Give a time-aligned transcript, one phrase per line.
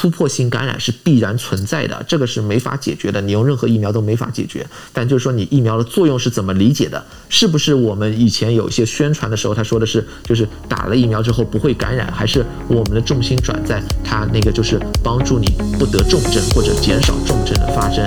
[0.00, 4.66] 突破性感染是必然存在的，这个是没法解决的，你用任何疫苗都没法解决。
[4.94, 7.04] 但就是说，你疫苗的作用是怎么理解的？
[7.28, 18.02] 是不是我们以前有一些宣传的时候，他说的是就是打了疫苗之后不会感染，还是我们的重心转在他那个就是帮助你不得重症或者减少重症的发生？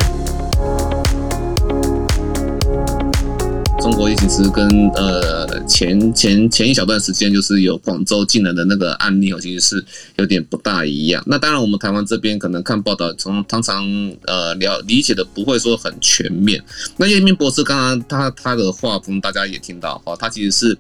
[3.84, 4.66] 中国疫情其实跟
[4.96, 11.22] 呃前前前一小段时间就是有广州进来的那个案例哦，其实是有点不大一样。
[11.28, 13.86] 那当然，我们台湾这边可能看报道，从通常
[14.26, 16.64] 呃了理解的不会说很全面。
[16.96, 20.78] 那叶明博士刚刚他他的画风大家也听到哈，他其实是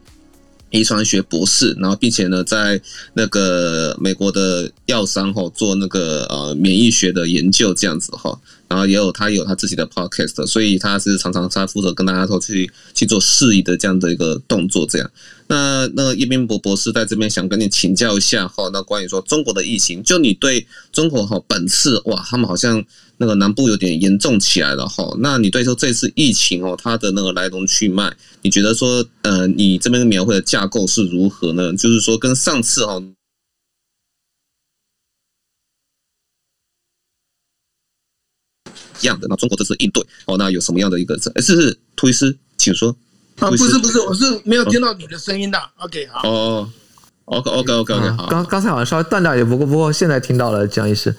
[0.73, 2.81] 遗传学博士，然后并且呢在
[3.13, 8.37] 那个美国的药商哈做那个呃免疫学的研究这样子哈。
[8.67, 14.83] 然后也有他有他自己的 podcast，所以他是常常他负责跟大家说去去做释疑的这样的一个动作。
[14.87, 15.11] 这样，
[15.45, 22.83] 那那叶斌博博士在这边想跟你请教一下哈，那关于说中国的疫情，就你对中国哈本次哇，他们好像
[23.17, 25.15] 那个南部有点严重起来了哈。
[25.19, 31.73] 那你对说这次疫情哦，它的那个来龙去脉，你觉得说呃，你这边描绘的架构是如何呢？
[31.75, 33.01] 就是说跟上次哈。
[39.01, 41.15] 一样的，那中国这次应对哦，那有什么样的一个？
[41.35, 42.95] 哎，是是，涂医师，请说。
[43.39, 45.59] 啊，不是不是，我是没有听到你的声音的。
[45.77, 46.29] OK，好。
[46.29, 46.71] 哦
[47.25, 48.27] ，OK OK OK OK，好。
[48.27, 51.13] 刚刚才好像稍微断掉，也不过不过现在听到了，江医师。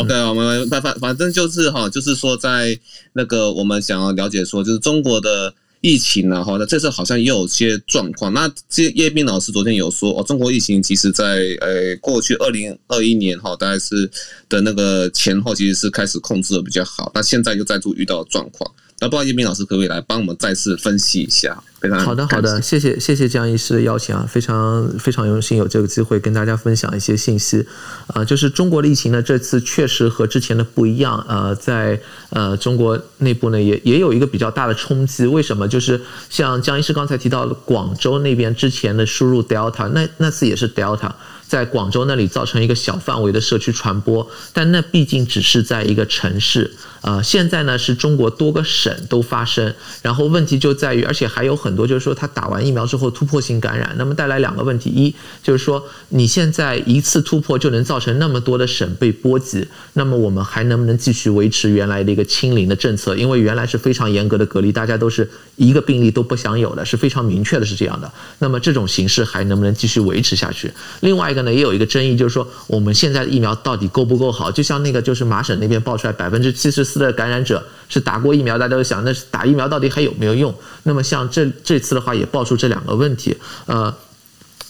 [0.00, 2.78] OK，我们反反反正就是哈，就是说在
[3.12, 5.54] 那个我们想要了解说，就是中国的。
[5.80, 8.34] 疫情呢，哈，那这次好像也有些状况。
[8.34, 14.10] 那这叶斌老师昨天有说，哦，中国疫情其实在呃过去二零二一年哈，大概是
[14.48, 17.12] 的那个前后，其实是开始控制的比较好。
[17.14, 18.68] 那现在又再度遇到状况。
[18.98, 21.62] 那不知道叶斌老师可不可以来帮我们再次分析一下？
[21.80, 27.64] 非常好的，好的，谢谢，谢谢江医师的邀请啊，非常非常荣幸有这个机会跟大家分享一些信息。
[28.08, 31.24] 啊，就是中国的疫情呢，这次确实和之前的不一样。
[31.28, 35.24] 呃，在呃中国内部呢，也也有一个比较大的冲击。
[35.26, 35.68] 为什么？
[35.68, 41.12] 就是像江医师刚才提到的，广州那边之前的输入 Delta，那那次也是 Delta。
[41.46, 63.14] 在广州那里造成一个小范围的社区传播，但那毕竟只是在一个城市，呃，现在呢是中国多个省都发生，然后问题就在于，而且还有很很多就是说他打完疫苗之后突破性感染，那么带来两个问题，一就是说你现在一次突破就能造成那么多的省被波及，那么我们还能不能继续维持原来的一个清零的政策？
[63.14, 65.28] 因为原来是非常严格的隔离，大家都是
[65.58, 68.10] 一个病例都不想有的，是非常明确的是这样的。
[68.38, 70.72] 那么这种形式还能不能继续维持下去？
[71.00, 71.52] 另外一个呢。
[71.58, 74.48] 也有一个争议，就是说我们现在的疫苗到底够不够好？
[74.48, 80.54] 就像那个，就是麻省那边爆出来，百分之七十四的感染者是打过疫苗，大家都想，那打疫苗到底还有没有用？
[80.84, 83.36] 那么像这这次的话，也爆出这两个问题。
[83.66, 83.92] 呃，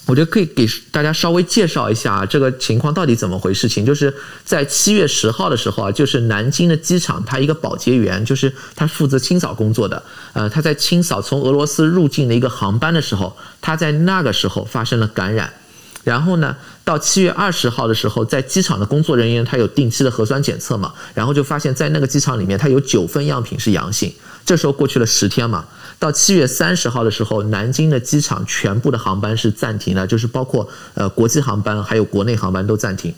[0.09, 3.85] 我觉得可以给大家稍微介绍一下这个情况到底怎么回事情。
[3.85, 4.11] 就是
[4.43, 10.01] 在七月十号的时候啊，就是南京的机场，他一个保洁员，就是他负责清扫工作的，
[10.33, 15.53] 呃，他在清扫从俄罗斯入境的一个航班的时候，他在那个时候发生了感染。
[16.03, 24.11] 然后呢，到七月二十号的时候，在机场的工作人员他有定期的核酸检测嘛，然后就发现，在那个机场里面，他有九份样品是阳性。
[24.43, 25.63] 这时候过去了十天嘛，
[25.99, 33.13] 到七月三十号的时候，南京的机场全部的航班是暂停的，就是包括呃国际航班还有国内航班都暂停。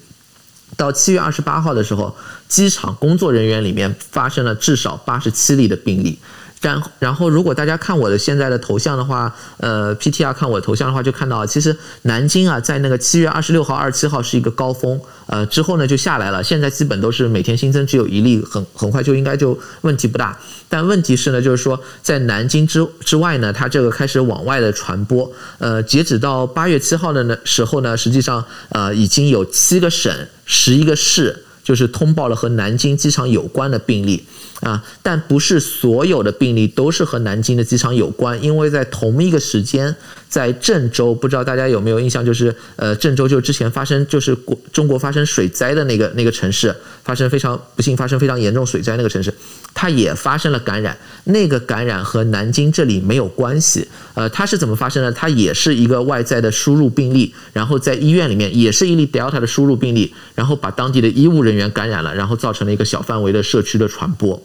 [0.75, 2.15] 到七月二十八号的时候，
[2.47, 6.17] 机场工作人员里面发生了至少八十七例的病例。
[6.61, 16.43] 然然后，如果大家看我的现在的头像的话，呃，PTR 看我的头像的话，就看到其实南京啊，在那个七月二十六号、二十七号是一个高峰，呃，之后呢就下来了。
[16.43, 20.37] 现在基本都是每天新增只有一例，很很快就应该就问题不大。
[20.69, 25.29] 但问题是呢，就是说在南京之之外呢，它这个开始往外的传播。
[25.57, 30.13] 呃，截止到八月七号的呢时候呢，实际上呃已经有七个省、
[30.45, 34.25] 十一个市，就是通报了和南京机场有关的病例。
[34.59, 39.95] 啊，但不是所有的病例都是和南京的机场有关，因为在同一个时间，
[40.29, 46.75] 在郑州，不知道大家有没有印象，就是呃，郑州就之前发生就是国中国发生水灾的那个那个城市，
[47.11, 49.33] 发生非常不幸发生非常严重水灾那个城市，
[49.73, 55.11] 它也发生了感染，那个感染和南京这里没有关系，呃，它是怎么发生的？
[55.11, 64.41] 它也是一个外在的输入病例，然后在医院里面也是一例 Delta 的输入病例，然后把当地的医务人员感染了，然后造成了一个小范围的社区的传播。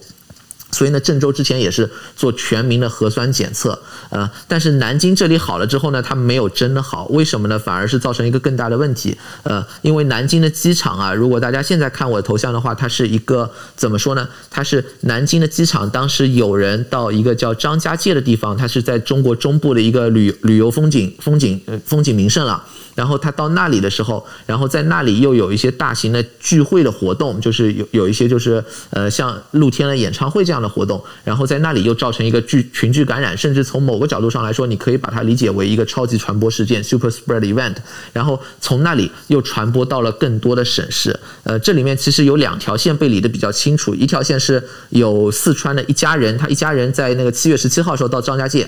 [0.76, 3.80] 所以呢，郑州之前也是做全民的核酸检测，
[4.10, 7.58] 呃，但是南京这里好了之后呢，它没有真的好，为什么呢？
[7.58, 14.28] 反而是造成一个更大的问题，呃，因为南京的机场啊，如果大家现在看我的头像的话，它是一个怎么说呢？
[14.50, 22.62] 它是南京的机场，当时有人到一个叫张家界的地方，它是在中国中部的一个旅旅游风景风景呃风景名胜了。
[22.96, 37.76] 然后他到那里的时候，然后在那里又有一些大型的聚会的活动，就是有有一些就是呃像露天的演唱会这样的活动，然后在那里又造成一个聚群聚感染，甚至从某个角度上来说，你可以把它理解为一个超级传播事件 （super spread event）。
[38.12, 41.14] 然后从那里又传播到了更多的省市。
[41.44, 48.66] 呃，这里面其实有两条线被理得比较清楚，一条线是有四川的一家人，他一家人在那个七月十七号的时候到张家界。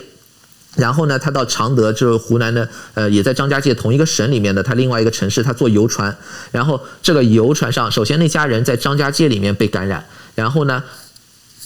[0.78, 6.16] 然后呢，他到常德，就是湖南的，呃，也在张家界同一个省里面的，他另外一个城市，他坐游船。
[6.52, 10.84] 然后这个游船上，首先那家人在张家界里面被感染，然后呢，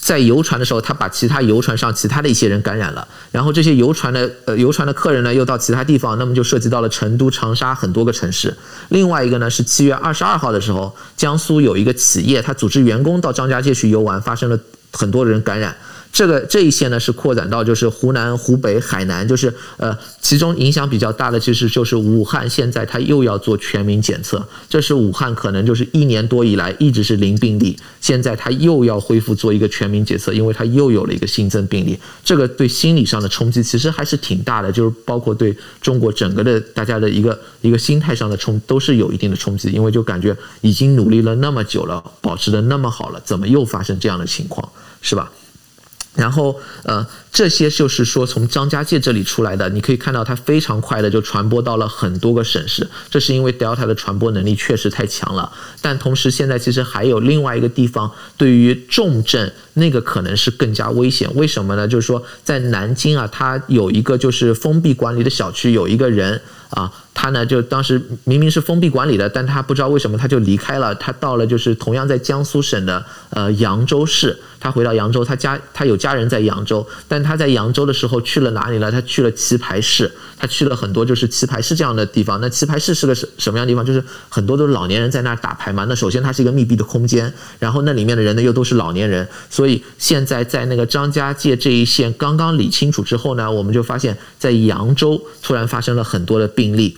[0.01, 3.07] 在游船的时候，他把其他游船上其他的一些人感染了。
[3.31, 8.57] 然后这些游船的呃游船的客人呢，又到其他地方，那么就涉及到了成都、长沙很多个城市。
[8.89, 14.59] 另外一个呢，是七月二十二号的时候，江苏有一个企业，他组织员工到张家界去游玩，发生了
[14.91, 15.77] 很多人感染。
[16.13, 44.71] 这个这一些呢，是扩展到就是湖南、湖北、海南，就是呃，其中影响比较大的其实就是武汉，现在它又要做全民检测，这是武汉可能就是一年多以来一直是零病例，现在它又要恢复做一个全民检测，因为它又有了一个新增病例，这个对心理上的冲击其实还是挺大的，就是包括对中国整个的大家的一个一个心态上的冲都是有一定的冲击，因为就感觉已经努力了那么久了，保持的那么好了，怎么又发生这样的情况，
[45.01, 45.33] 是吧？
[46.15, 55.51] 然后，呃，这些就是说从张家界这里出来的，你可以看到它非常快的就传播到了很多个省市，这是因为 Delta 的传播能力确实太强了。
[55.81, 61.35] 但同时，现在其实还有另外一个地方，对于重症那个可能是更加危险。
[61.35, 61.89] 为什么呢？
[61.89, 66.41] 就是说在南京啊，它有一个就是封闭管理的小区，有一个人。
[66.73, 70.95] 啊，他呢就当时明明是封闭管理的，但他不知道为什么他就离开了。
[70.95, 78.91] 他到了就是同样在江苏省的呃扬州市，他回到扬州，他家他有家人在扬州，但他在扬州的时候去了哪里呢？
[78.91, 82.41] 他去了棋牌室，他去了很多就是棋牌室这样的地方。
[82.41, 83.85] 那棋牌室是个什什么样的地方？
[83.85, 85.85] 就是很多都是老年人在那儿打牌嘛。
[85.87, 96.62] 那首先它是一个密闭的空间，然后那里面的人呢又都是老年人，所以现在在那个张家界这一线刚刚理清楚之后呢，我们就发现，在扬州突然发生了很多的病。
[96.63, 96.97] 病例，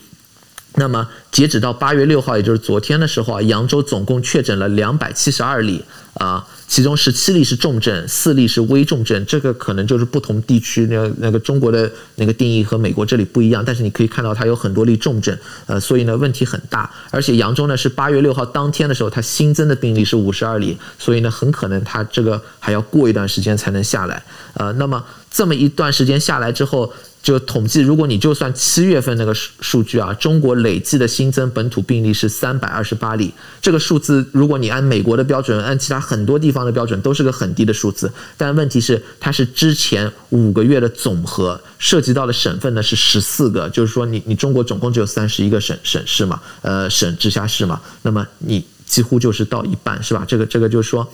[0.74, 5.82] 那么截止到八月六号，也就是昨天的时候啊，扬州总共确诊了两百七十二例
[6.14, 9.24] 啊，其中十七例是重症，四例是危重症。
[9.24, 15.34] 这个可能就是不同地区那那个中国的那个定义和美国这里不一样，但是你可以看到它有很多例重症，
[15.64, 16.90] 呃，所以呢问题很大。
[17.10, 24.22] 而且扬州呢是八月六号当天的时候，它新增的病例是五十二例，所以呢很可能它这个还要过一段时间才能下来。
[24.54, 26.92] 呃，那么这么一段时间下来之后。
[27.24, 33.32] 就统计，如果你就算七月份那个数数据啊，中国累计的新增本土病例是三百二十八例。
[33.62, 38.12] 这个数字，如果你按美国的标准，按其他很多地方的标准，都是个很低的数字。
[38.36, 43.70] 但问题是，它是之前五个月的总和，涉及到的省份呢是十四个。
[43.70, 50.26] 就是说你，你中国总共只有三十一个省省市嘛，呃，省直辖市嘛，那么你几乎就是到一半，是吧？
[50.28, 51.10] 这个这个就是说。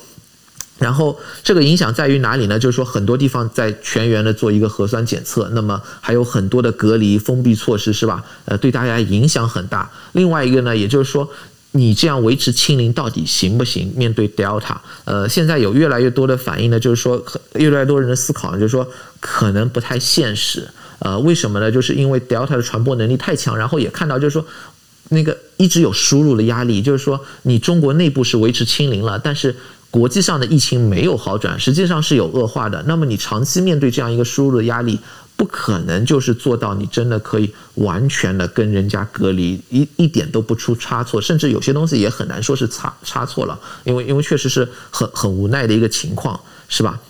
[0.81, 2.59] 然后这个影响在于哪里呢？
[2.59, 8.25] 就是说很多地方在全员的做一个核酸检测，那么还有很多的隔离封闭措施，是吧？
[8.47, 9.91] 呃，对大家影响很大。
[10.12, 11.31] 另外一个呢，也就是说
[11.73, 13.93] 你这样维持清零到底行不行？
[13.94, 17.23] 面对 Delta，呃，现在有越来越多的反应呢，就是说
[17.56, 18.88] 越来越多人的思考呢，就是说
[19.21, 20.67] 可能不太现实。
[21.00, 21.71] 呃，为什么呢？
[21.71, 24.47] 就是因为 Delta 的传播能力太强，然后也看到就是说
[25.11, 29.55] 那个一直有输入的压力，就是说你中国内部是维持清零了，但是。
[29.90, 32.85] 国际上的疫情没有好转，实际上是有恶化的。
[32.87, 34.99] 那么你长期面对这样一个输入的压力，
[35.37, 47.00] 不可能就是做到你真的可以完全的跟人家隔离，一一点都不出差错，甚至有些东西也很难说是差差错了，因为因为确实是很很无奈的一个情况，是吧？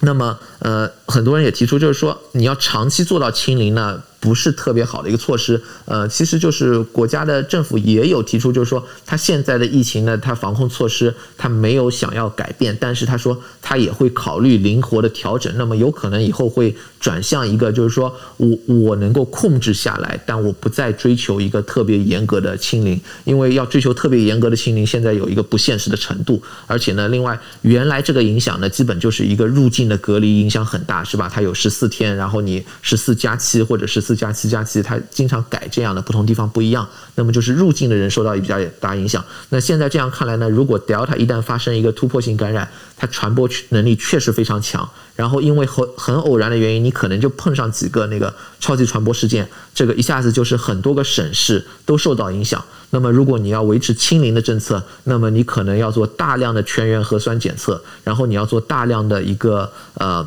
[0.00, 4.02] 那么呃，很多人也提出就是说，你要长期做到清零呢？
[4.22, 31.30] 不是特别好的一个措施，呃，其实就是国家的政府也有提出，就是说他现在的疫情呢，他防控措施他没有想要改变，但是他说他也会考虑灵活的调整，那么有可能以后会转向一个，就是说我我能够控制下来，但我不再追求一个特别严格的清零，因为要追求特别严格的清零，现在有一个不现实的程度，而且呢，另外原来这个影响呢，基本就是一个入境的隔离影影响很大，是吧？
[31.32, 34.12] 它有十四天，然后你十四加七或者十四。
[34.12, 36.86] 加七加七，它经常改这样的，不同地方不一样。
[37.14, 39.24] 那么就是入境的人受到比较大影响。
[39.48, 44.86] 那现在这样看来呢，如果 Delta 一旦发生一个突破性感染，它传播能力确实非常强。
[45.16, 52.62] 然后因为很很偶然的原因，你可能就碰上几个那个超级传播事件，这个一下子就是很多个省市都受到影响。
[52.90, 60.26] 那么如果你要维持清零的政策，那么你可能要做大量的全员核酸检测，然后你要做大量的一个呃。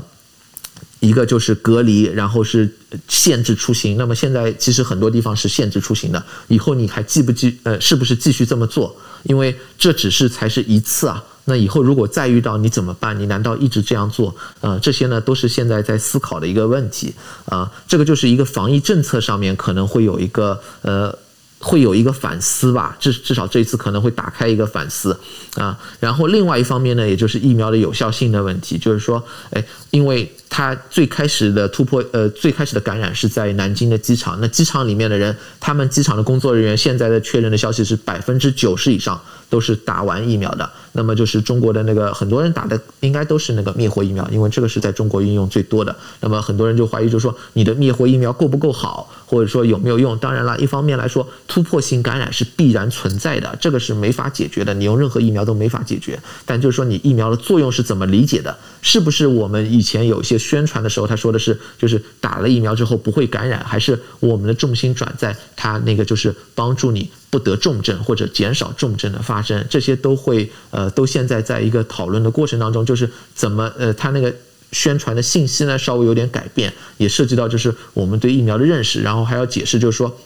[1.06, 2.70] 一个就是隔离，然后是
[3.08, 3.96] 限制出行。
[3.98, 8.96] 那么现在其实很多地方是限制出行的，以后你还继不继呃，是不是继续这么做？
[9.24, 11.24] 因为这只是才是一次啊。
[11.46, 13.20] 那以后如果再遇到你怎么办？
[13.20, 14.36] 你难道一直这样做？
[14.62, 17.14] 呃，这些呢都是现在在思考的一个问题
[17.46, 17.72] 啊、呃。
[17.88, 21.16] 这个就是一个防疫政策上面可能会有一个呃。
[21.58, 25.18] 会有一个反思吧，至至少这一次可能会打开一个反思
[25.56, 25.76] 啊。
[26.00, 39.20] 然后另外一方面呢，也就是疫苗的有效性的问题，就是说，哎，因为它最开始的突破，呃，最开始的感染是在南京的机场，那机场里面的人，他们机场的工作人员现在的确认的消息是百分之九十以上
[39.50, 40.70] 都是打完疫苗的。
[40.94, 45.94] 那么就是中国的那个很多人打的应该都是那个灭活疫苗，因为这个是在中国应用最多的。
[46.22, 50.18] 那么很多人就怀疑，就是说你的灭活疫苗够不够好，或者说有没有用？
[50.20, 56.18] 当然了，一方面来说，突破性感染是必然存在的，这个是没法解决的，你用任何疫苗都没法解决。
[56.46, 58.56] 但就是说，你疫苗的作用是怎么理解的？
[58.82, 67.10] 是不是我们以前有一些宣传的时候，他说的是就是打了疫苗之后不会感染，还是我们的重心转在它那个就是帮助你？
[67.32, 74.34] 不得重症或者减少重症的发生，这些都会呃，都现在在一个讨论的过程当中，就是怎么呃，他那个
[74.72, 80.18] 宣传的信息呢稍微有点改变，也涉及到就是我们对疫苗的认识，然后还要解释就是说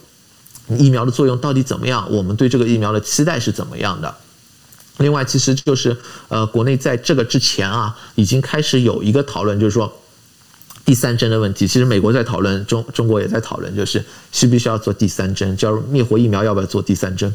[0.78, 4.16] 疫苗的作用到底怎么样，我们对这个疫苗的期待是怎么样的。
[5.00, 5.98] 另外，其实就是
[6.28, 9.92] 呃，国内在这个之前啊，已经开始有一个讨论，就是说。
[10.90, 17.32] 第三针的问题，其实美国在讨论，中中国也在讨论，就是需不需要做第三针，叫灭活疫苗要不要做第三针。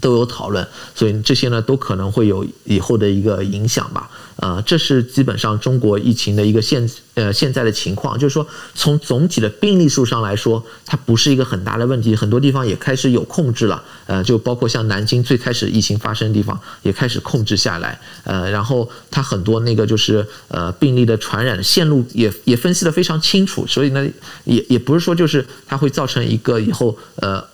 [0.00, 4.10] 都有讨论，所以这些呢都可能会有以后的一个影响吧。
[4.36, 8.44] 呃，这是基本上中国疫情的一个现呃现在的情况，就是说
[8.74, 13.80] 从总体的病例数上来说，它不是一个很大的问题，很多地方也开始有控制了。
[14.06, 18.00] 呃，就包括像南京最开始疫情发生的地方也开始控制下来。
[18.24, 24.04] 呃，然后它很多那个就是呃病例的传染线路也也分析得非常清楚，所以呢
[24.44, 27.44] 也也不是说就是它会造成一个以后呃。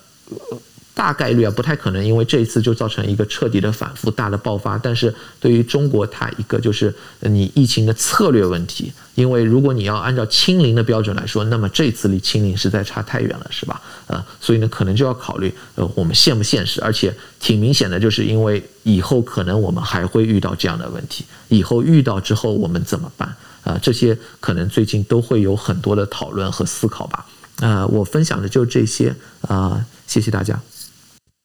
[0.99, 4.77] 大概率啊，不太可能，因为这一次就造成一个彻底的反复、大的爆发。
[4.77, 13.81] 但是对于中国，它一个就是你疫情的策略问题，因为如果你要按照清零的标准来说，那么这次离清零实在差太远了，是吧？
[14.07, 16.81] 呃，所以呢，可能就要考虑，呃，我们现不现实？
[16.81, 23.29] 而且挺明显的，就是因为以后可能我们还会遇到这样的问题，以后遇到之后我们怎么办？
[23.63, 27.25] 啊、呃，这些可能最近都会有很多的讨论和思考吧。
[27.61, 30.59] 啊、呃，我分享的就这些啊、呃，谢谢大家。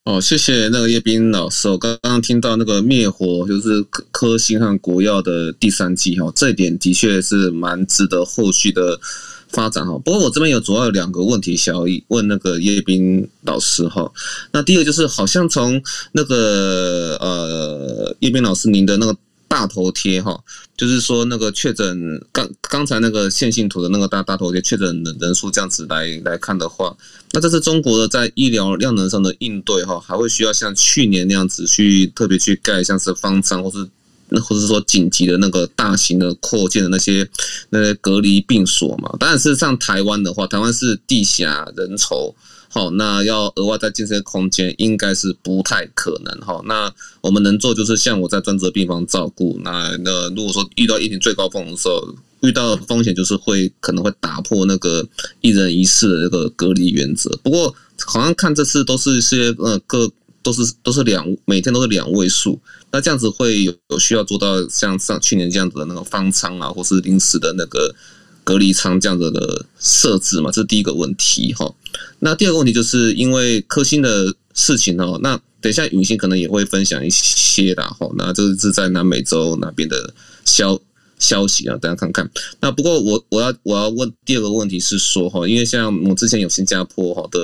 [0.04, 1.66] 哦，谢谢那个叶斌老师。
[1.66, 9.00] 我刚刚听到那个灭火就是科科兴和国药的第三季哈，这一点的确是蛮值得后续的
[9.48, 9.98] 发展哈。
[10.00, 14.12] 不过我这边有主要有两个问题想要问那个叶斌老师哈。
[14.52, 15.82] 那第二个就是好像从
[16.12, 19.16] 那个呃叶斌老师您的那个。
[19.54, 20.36] 大头贴哈，
[20.76, 26.96] 就是说那个确诊刚刚才那个线性图的那个大大头贴确诊的人数这样子来来看的话，
[27.30, 33.88] 那这是中国的在医疗量能上的应对哈，还会需要像去年那样子去特别去盖像是方舱或是
[34.30, 37.24] 那或者是说紧急的那个大型的扩建的那些
[37.70, 39.14] 那些隔离病所嘛？
[39.20, 42.34] 当然是像台湾的话，台湾是地狭人稠。
[42.74, 46.60] 好，那要额外再建设空间，应该是不太可能哈。
[46.64, 49.56] 那我们能做就是像我在专职病房照顾。
[49.62, 55.06] 那那如果说遇到疫情最高峰的时候，遇到的风险就是会可能会打破那个
[55.40, 57.30] 一人一室的那个隔离原则。
[57.44, 57.72] 不过
[58.04, 60.10] 好像看这次都是一些呃各
[60.42, 62.60] 都是都是两每天都是两位数。
[62.90, 67.94] 那这样子会有有需要做到像上去年这样子的那个方舱啊，或是临时的那个。
[68.44, 71.74] 隔离舱这样子的设置嘛，这是第一个问题哈。
[72.20, 78.08] 那第二个问题就是因为科兴的事情哦，那等一下允欣可能也会分享一些啦哈。
[78.16, 80.80] 那这是在南美洲那边的消。
[81.24, 82.30] 消息啊，大家看看。
[82.60, 87.40] 那不过我我要我要问第二个问题是说哈，因为像我之前有新加坡哈的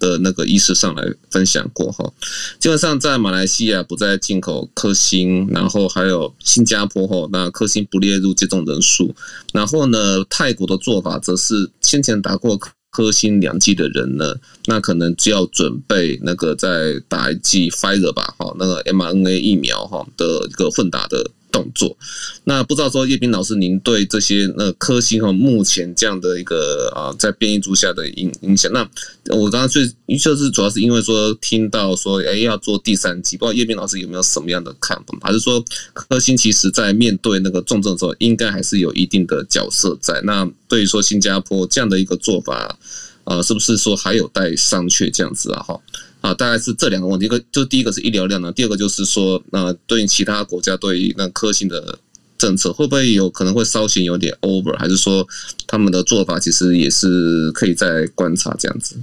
[0.00, 2.12] 的那个医师上来分享过哈，
[2.58, 9.14] 基本上在马来西亚不再进口科兴，然后还有新加坡哈，那科兴不列入接种人数。
[9.52, 12.58] 然后呢，泰国的做法则是先前打过
[12.90, 14.34] 科兴两剂的人呢，
[14.66, 21.30] 那可能就要准备那个再打一剂 Pfizer 吧哈，那个 mRNA 疫苗哈的一个混打的。
[21.50, 21.96] 动作，
[22.44, 28.70] 那不知道说叶斌老师，您对这些呃科兴和目前这样的一个啊在变异株下的影影响？
[28.72, 28.88] 那
[29.34, 29.86] 我刚刚最
[30.18, 35.18] 就是主要是因为说听到说哎要做第三剂，不知道叶斌老师有没有什么样的看法？
[35.22, 40.20] 还是说科兴其实在面对那个重症的时候，应该还是有一定的角色在？
[40.22, 42.78] 那对于说新加坡这样的一个做法，
[43.24, 45.62] 啊，是不是说还有待商榷这样子啊？
[45.62, 45.80] 哈。
[46.20, 51.98] 啊，大概是这两个问题，一个就是第一个是医疗量呢，第二个就是说，那对于其他国家对于那科兴的
[52.36, 55.26] 政策，会不会有可能会稍显有点 over，还是说
[55.66, 58.96] 他们的做法其实也是可以再观察这样子？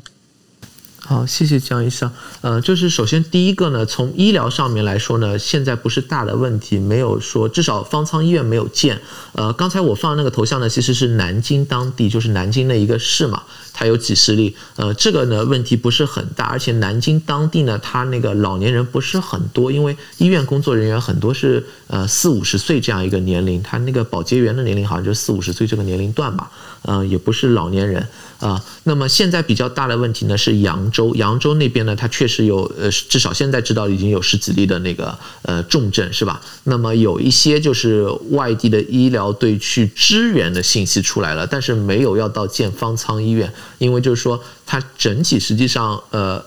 [1.07, 2.11] 好，谢谢江医生。
[2.41, 8.99] 呃，就是首先第一个呢，从医疗上面来说呢，现在不是大的问题，没有说至少方舱医院没有建。
[9.33, 14.55] 呃，刚才我放的那个头像呢，其实是南京当地，就是南京的一个市嘛，它有几十例。
[14.77, 26.49] 呃，这个呢问题不是很大，而且南京当地呢，它那个老年人不是很多，因为医院工作人员很多是呃四五十岁这样一个年龄，他那个保洁员的年龄好像就四五十岁这个年龄段吧，
[26.81, 28.07] 呃，也不是老年人。
[28.45, 36.39] 啊，那么现在比较大的问题呢是扬州，扬州那边呢，它确实有呃，至少现在知道已经有十几例的那个呃重症是吧？
[36.65, 46.43] 那么有一些就是外地的医疗队去支援的信息出来了，但是没有要到建方舱医院，因为就是说它整体实际上呃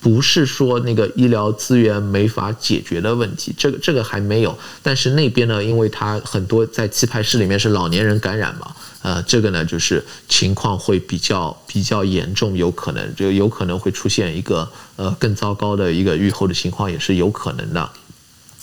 [0.00, 8.70] 不是说那个医疗资源没法解决的问题，这个这个还没有，但是那边呢，因为它很多在棋牌室里面是老年人感染嘛。
[9.02, 17.90] 呃，这个呢，就是情况会比较比较严重，有可能就有可能会出现一个呃更糟糕的一个预后的情况，也是有可能的。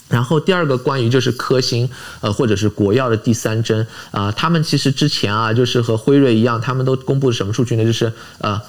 [0.10, 1.90] 然后第二个关于就是科兴
[2.22, 7.84] 呃或者是国药的第三针啊、他们其实之前啊就是和辉瑞一样，他们都公布什么数据呢？
[7.84, 8.62] 就是呃。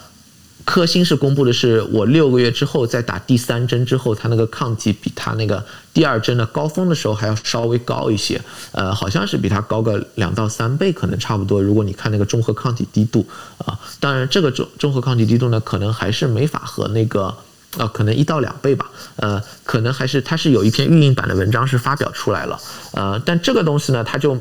[0.66, 8.38] 科兴是公布的是，我六个月之后再打第三针之后，它那个抗体比它那个第二针的高峰的时候还要稍微高一些，
[8.72, 11.62] 呃，好像是比它高个两到三倍，可能差不多。
[11.62, 13.24] 如果你看那个中和抗体滴度
[13.58, 17.32] 啊，当然这个中中和抗体滴度呢，可能还是没法和那个
[17.78, 22.60] 啊，可能一到两倍吧，呃，可能还是它是有一篇预印版的文章是发表出来了，
[22.92, 24.36] 呃，但这个东西呢，它就。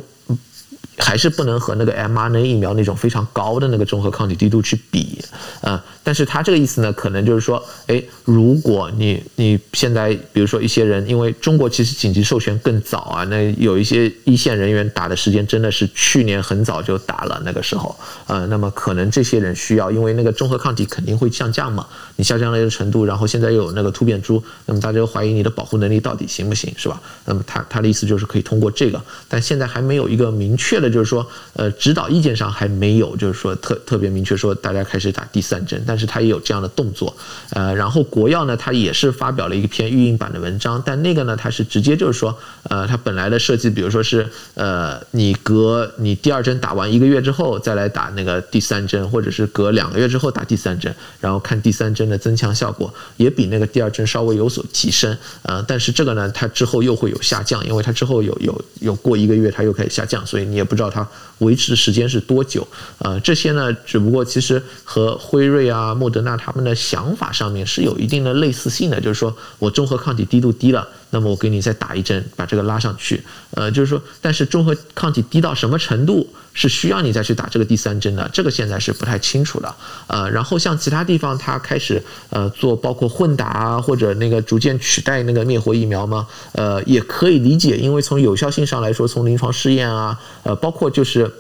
[0.97, 5.21] 还是不能和那个 mRNA 疫苗那种非常高的那个中和抗体滴度去比，
[5.59, 17.93] 啊，但是他这个意思呢，可能就是说，哎，如果你你现在比如说一些人，因为中国其实紧急授权更早啊，那有一些一线人员打的时间真的是去年很早就打了那个时候，
[18.27, 21.85] 呃，那么可能这些人需要，因为那个中和抗体肯定会下降嘛，
[22.15, 27.01] 你下降了一个程度，然后现在又有那个突变株，那么大家就怀疑你的保护能力到底行不行，是吧？
[27.25, 30.85] 那么他他的意思就是可以通过这个，但现在还没有一个明确的。
[30.95, 37.15] 就是说，呃，指导意见上还没有，就是说特特别明确说大家开始打第三针，但但是他也有这样的动作，
[37.51, 60.65] 呃，然后国药呢，他也是发表了一篇预印版的文章，但那个呢，他是直接就是说，呃，他本来的设计，比如说是，呃，你隔你第二针打完一个月之后再来打那个第三针，或者是隔两个月之后打第三针，然后看第三针的增强效果，也比那个第二针稍微有所提升，呃，但是这个呢，它之后又会有下降，因为它之后有有有过一个月，它又开始下降，所以你也。
[60.65, 62.67] 不知道它维持的时间是多久？
[62.97, 73.23] 呃，这些呢，只不过其实和辉瑞啊、啊莫德纳他们的想法上面是有一定的类似性的，就是说我中和抗体滴度低了，那么我给你再打一针，把这个拉上去。
[73.51, 78.29] 呃，就是说，但是中和抗体低到什么程度是需要你再去打这个第三针的？
[78.33, 79.73] 这个现在是不太清楚的。
[80.07, 91.31] 呃，然后像其他地方，它开始呃做包括混打啊，或者那个逐渐取代那个灭活疫苗嘛，呃，也可以理解，因为从有效性上来说，从临床试验啊，呃，包括就是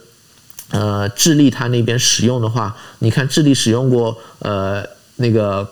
[0.71, 4.85] 呃智利它那边使用的话，你看智利使用过呃
[5.17, 5.69] 那个。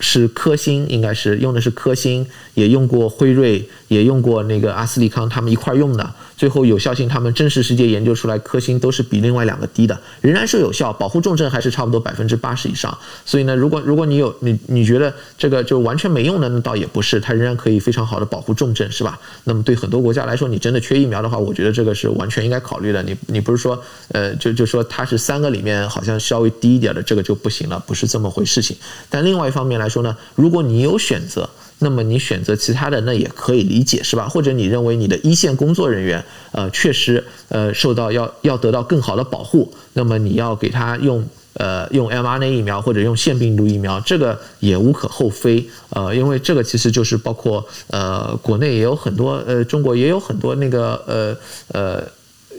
[0.00, 6.12] 是科兴，应该是用的是科兴，也用过辉瑞，也用过那个阿斯利康，他们一块用的。
[6.36, 12.96] 最后有效性，他们真实世界研究出来，科兴都是比另外两个低的，仍然是有效，保护重症还是差不多百分之八十以上。
[13.24, 19.18] 所以呢，如果如果你有你你觉得这个就完全没用的，那倒也不是，它仍然可以非常好的保护重症，是吧？
[19.44, 23.02] 那么对很多国家来说，你真的缺疫苗的话，我觉得这个是完全应该考虑的。
[23.02, 28.76] 你你不是说呃就就说它是三个里面好像稍微低一点的，这个就不行了，不是这么回事情。
[29.08, 31.48] 但另外一方面来说呢，如果你有选择。
[31.84, 34.26] 那么你选择其他的，那也可以理解，是吧？
[34.26, 51.36] 或者你认为你的一线工作人员，呃，确实，呃，受到要要得到更好的保护，那么你要给他用，呃，用 mRNA 疫苗或者用腺病毒疫苗，这个也无可厚非，呃，因为这个其实就是包括，呃，国内也有很多，呃，中国也有很多那个，呃，
[51.72, 52.02] 呃。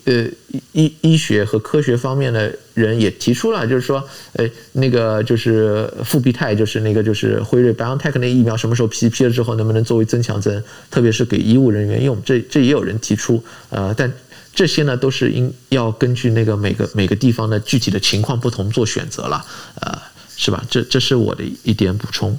[0.05, 0.25] 呃，
[0.71, 14.13] 医医学和科学方面的人也提出了，就是说，呃，那个就是复必泰，就是那个就是辉瑞 BioNTech 那疫苗什么时候批批了之后，能不能作为增强针，特别是给医务人员用，这这也有人提出，呃，但
[14.53, 19.43] 这些呢都是应要根据那个每个每个地方的具体的情况不同做选择了，
[19.81, 19.99] 呃，
[20.37, 20.63] 是吧？
[20.69, 22.37] 这这是我的一点补充。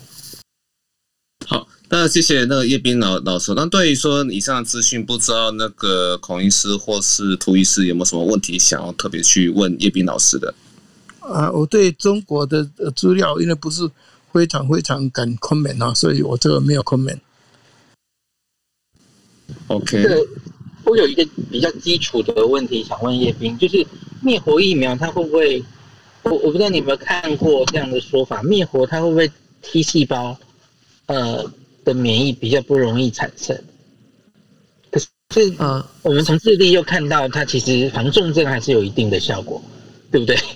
[1.47, 1.67] 好。
[1.89, 3.53] 那谢谢那个叶斌老老师。
[3.55, 10.53] 那对于说以上的资讯，不知道那个孔医师或是涂医师有没有什么问题想要特别去问叶斌老师的？
[11.21, 13.89] 啊，我对中国的资料因为不是
[14.33, 17.19] 非常非常敢 comment 啊，所以我这个没有 comment。
[19.69, 20.05] OK。
[20.85, 23.85] 我有一个比较基础的问题想问叶斌，就是
[24.23, 25.65] 灭活疫苗它会不会？
[26.23, 29.31] 我我不知道你有没有看过这样的说法，灭活它会不会
[29.63, 30.39] T 细胞
[31.07, 31.45] 呃
[31.87, 33.57] 的免疫比较不容易产生？
[34.91, 39.63] 可是啊，我们从智利又看到它其实防重症还是有一定的效果，
[40.11, 40.37] 对不对？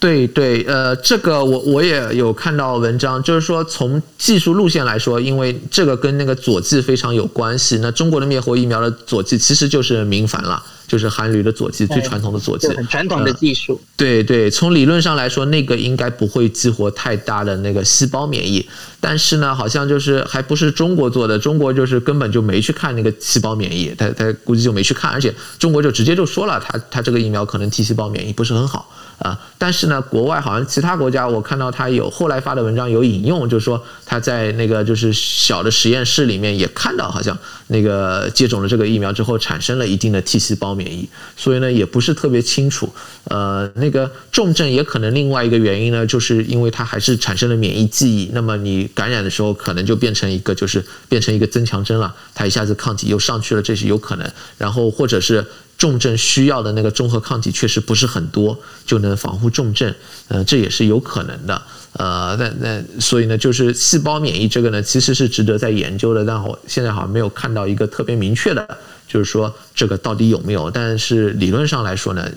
[0.00, 7.78] 对对，呃，这个我我也有看到文章，就是说从技术路线来说，因为这个跟那个佐剂非常有关系。
[7.80, 10.62] 那中国的灭活疫苗的佐剂其实就是明矾了。
[10.86, 13.80] 就是韩铝的佐剂，最传统的佐剂，很传统的技术。
[13.96, 18.66] 对对，从理论上来说，那个应该不会激活太大的那个细胞免疫。
[19.00, 29.38] 但是呢，好像就是还不是中国做的，中国就是根本就没去看那个细胞免疫，他他估计就没去看，而且中国就直接就说了，他他这个疫苗可能 T 细胞免疫不是很好啊。
[29.58, 37.36] 但是呢，国外好像其他国家，我看到他有后来发的文章有引用，就是说他在那个就是小的实验室里面也看到，好像
[37.74, 40.74] 那个接种了这个疫苗之后，产生了一定的 T 细胞。
[40.74, 42.92] 免疫，所以呢也不是特别清楚。
[43.24, 48.30] 呃，那个重症也可能另外一个原因呢，就是因为它还是产生了免疫记忆。
[48.32, 52.12] 那么你感染的时候，可能就变成一个，就是变成一个增强针了。
[52.34, 54.28] 它一下子抗体又上去了，这是有可能。
[54.58, 55.46] 然后或者是
[55.78, 59.94] 重症需要的那个中和抗体确实不是很多，就能防护重症。
[60.28, 61.62] 呃，这也是有可能的。
[61.94, 66.24] 呃，那那所以呢，就是细胞免疫这个呢，其实是值得在研究的。
[66.24, 68.78] 但我现在好像没有看到一个特别明确的。
[69.06, 70.68] 就是说，这个到底有没有？
[70.68, 72.28] 但是理论上来说呢，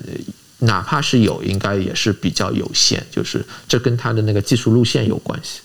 [0.59, 3.03] 哪怕是有，应该也是比较有限。
[3.09, 5.61] 就是这跟它的那个技术路线有关系。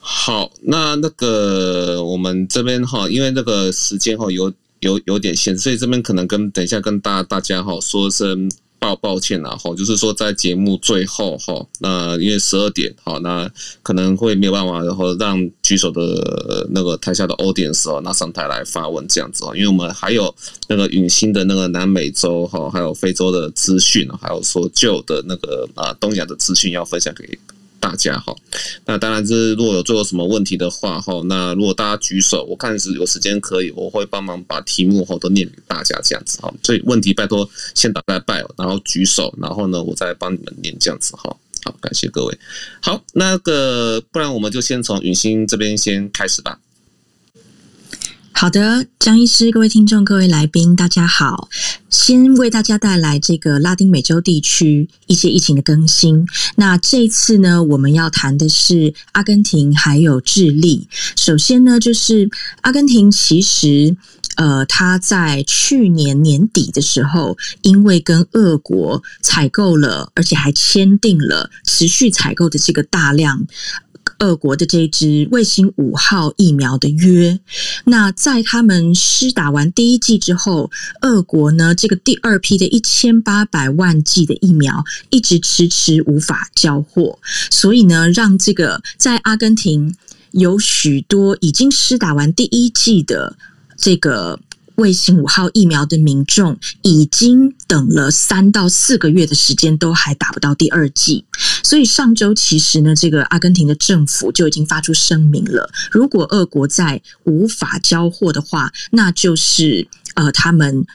[0.00, 8.50] 好，那那个我们这边哈，因为那个时间哈有有有点限，所以这边可能跟等一下跟大大家哈说声。
[8.78, 13.50] 抱抱歉了哈，就是说在节目最后哈，那因为十二点哈，那
[13.82, 20.34] 可能会没有办法，然后让举手的那个台下的 audience 哦，拿上台来发问这样子哦，因为我们还有
[20.68, 27.38] 那个陨星的那个南美洲哈，还有非洲的资讯，还有说旧的那个啊东亚的资讯要分享给。
[27.78, 28.36] 大家好，
[28.84, 36.52] 那当然是如果有最后什么问题的话哈，那如果大家举手，我看是有时间可以，我会帮忙把题目哈都念给大家这样子哈。
[36.62, 41.34] 所以问题拜托先打在拜，然后举手，然后呢我再帮你们念这样子哈。
[41.64, 42.38] 好，感谢各位。
[42.80, 46.58] 好，那个不然我们就先从允欣这边先开始吧。
[48.38, 51.48] 好的，江医师，各位听众，各位来宾，大家好。
[51.88, 56.26] 先为大家带来这个拉丁美洲地区一些疫情的更新。
[56.56, 60.86] 那这一次呢，我们要谈的是阿根廷还有智利。
[61.16, 62.28] 首先呢，就是
[62.60, 63.96] 阿根廷，其实
[64.36, 73.46] 呃，他在去年年底的时候，因为跟俄国采购了，而且还签订了持续采购的这个大量。
[74.18, 77.38] 俄国的这支卫星五号疫苗的约，
[77.84, 80.70] 那在他们施打完第一剂之后，
[81.02, 87.18] 俄国呢，这个第二批的一千八百万剂的疫苗一直迟迟无法交货，
[87.50, 89.94] 所以呢，让这个在阿根廷
[90.30, 93.36] 有许多已经施打完第一剂的
[93.76, 94.40] 这个。
[94.76, 101.24] 卫星五号疫苗的民众已经等了三到四个月的时间，都还打不到第二剂。
[101.62, 110.86] 所以上周其实呢，这个阿根廷的政府就已经发出声明了：如果俄国再无法交货的话，那就是呃，他们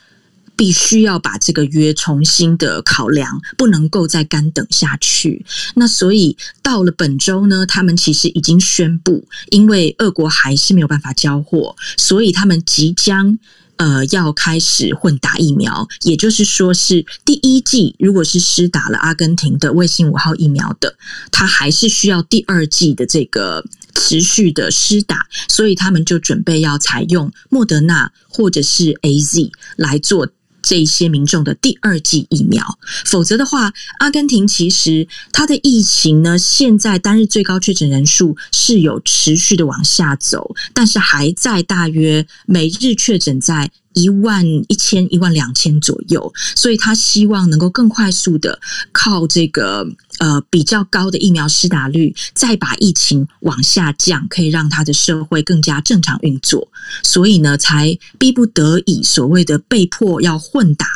[0.56, 5.44] 必须要把这个约重新的考量，不能够再干等下去。
[5.74, 13.40] 那所以到了本周呢，他们其实已经宣布，因为俄国还是没有办法交货，所以他们即将。
[13.82, 20.96] 呃，要开始混打疫苗，也就是说，是第一季如果是施打了阿根廷的卫星五号疫苗的，
[21.32, 23.66] 他还是需要第二季的这个
[23.96, 30.30] 持续的施打，所以他们就准备要采用莫德纳或者是 AZ 来做。
[30.72, 32.66] 这一些民众的第二剂疫苗，
[33.04, 43.70] 否则的话，阿根廷其实它的疫情呢，现在单日最高确诊人数是有持续的往下走，但是还在大约每日确诊在。
[43.94, 48.60] 一万一千、一万两千左右，所以他希望能够更快速的
[48.92, 49.88] 靠这个
[50.20, 56.68] 呃比较高的疫苗施打率，再把疫情往下降，可以让他的社会更加正常运作。
[57.04, 60.88] 所以呢，才逼不得已所谓的被迫要混打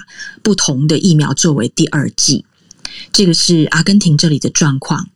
[0.42, 2.46] 不同的疫苗作为第二剂。
[3.12, 5.10] 这个是阿根廷这里的状况。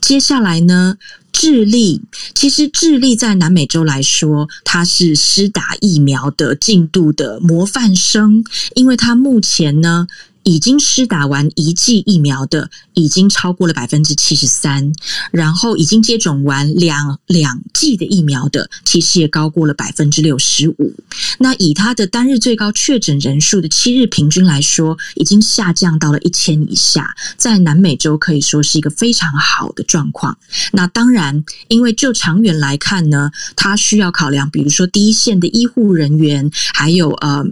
[0.00, 0.96] 接下来呢，
[1.32, 2.02] 智利。
[2.34, 10.06] 其实智利在南美洲来说，它是施打疫苗的进度的模范生，因为它目前呢
[10.42, 14.92] 已经施打完一剂疫苗的已经超过了百分之七十三，
[15.30, 20.94] 然后已经接种完两两剂的疫苗的，其实也高过了百分之六十五。
[21.38, 30.36] 那以它的单日最高确诊人数的七日平均来说，已经下降到了一千以下，在南美洲可以说是一个非常好的状况。
[30.72, 37.44] 那当然，因为就长远来看呢，它需要考量，比如说第一线的医护人员，还有呃。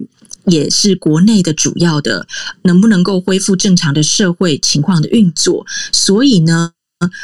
[0.49, 2.27] 也是国内的主要的，
[2.63, 5.65] 能不能够恢复正常的社会情况的运作？
[5.93, 6.73] 所以呢，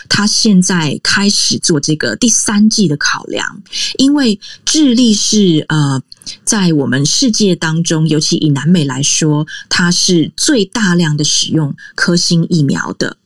[0.09, 3.63] 他现在开始做这个第三季的考量，
[3.99, 6.01] 因为智利是呃，
[6.45, 13.17] 在我们世界当中，尤其以南美来说，它是最大量的使用科兴疫苗的。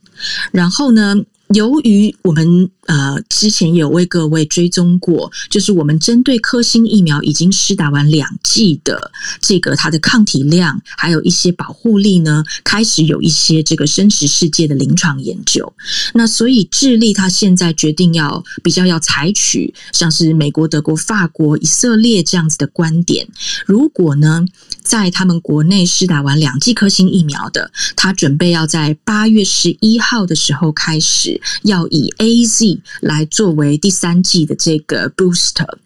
[0.50, 1.16] 然后呢，
[1.54, 15.72] 由于我们呃之前有为各位追踪过，就是我们针对科兴疫苗已经施打完两剂的这个它的抗体量，还有一些保护力呢，开始有一些这个真实世界的临床研究。
[16.14, 23.28] 那所以智利它现在决定要比较要采取像是美国、德国、法国、以色列这样子的观点。
[23.66, 24.44] 如果呢，
[24.82, 31.40] 在他们国内施打完两剂科兴疫苗的，他准备要在八月十一号的时候开始。
[31.64, 35.78] 要以 A Z 来作为第三季的这个 booster，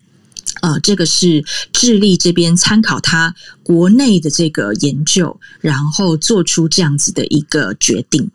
[0.61, 8.31] 呃，这个是智利这边参考他国内的这个研究，然后做出这样子的一个决定。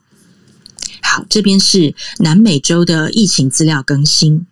[1.01, 4.45] 好，这边是南美洲的疫情资料更新。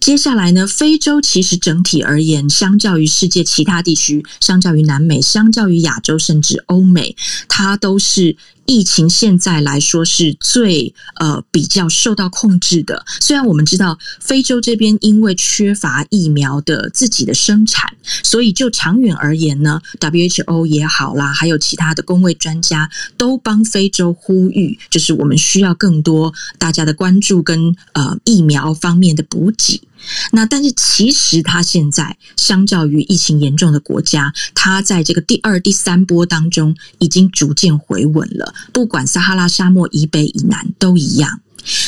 [0.00, 7.16] 接下来呢，非洲其实整体而言，相较于世界其他地区，相较于南美，相较于亚洲，甚至欧美，
[7.48, 8.36] 它都是。
[8.66, 13.04] 疫情现在来说是最呃比较受到控制的。
[13.20, 29.80] 虽然我们知道非洲这边因为缺乏疫苗的自己的生产，所以就长远而言呢，WHO 也好啦，还有其他的公卫专家都帮非洲呼吁，就是我们需要更多大家的关注跟呃疫苗方面的补给。
[30.32, 38.54] 那但是其实它现在相较于疫情严重的国家，它在这个第二、第三波当中已经逐渐回稳了。
[38.72, 41.40] 不管撒哈拉沙漠以北以南都一样。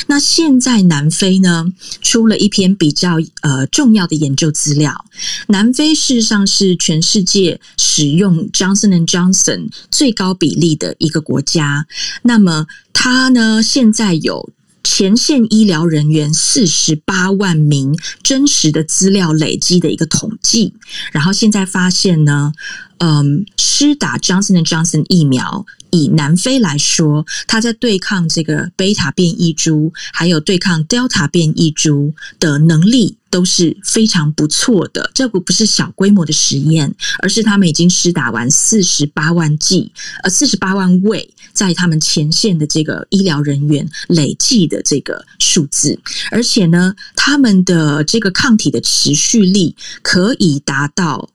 [0.09, 1.67] 那现在南非呢，
[2.03, 5.05] 出了一篇比较呃重要的研究资料。
[5.47, 11.87] 南非事实上是全世界使用 Johnson and Johnson 最高比例的一个国家。
[12.23, 14.51] 那么它呢，现在有。
[14.91, 20.73] 前线医疗人员四十八万名真实的资料累积的一个统计，
[21.13, 22.55] 然后现在发现呢，
[22.97, 35.11] 嗯，施打 Johnson and Johnson 疫苗，以南非来说，它在对抗这个贝塔变异株，还有对抗 Delta 变异株的能力都是非常不错的。
[35.15, 45.99] 这个不是小规模的实验，而是他们已经施打完四十八万剂，呃，四十八万位在他们前线的这个医疗人员累计的这个数字，
[46.31, 51.31] 而且呢，他们的这个抗体的持续力可以达到。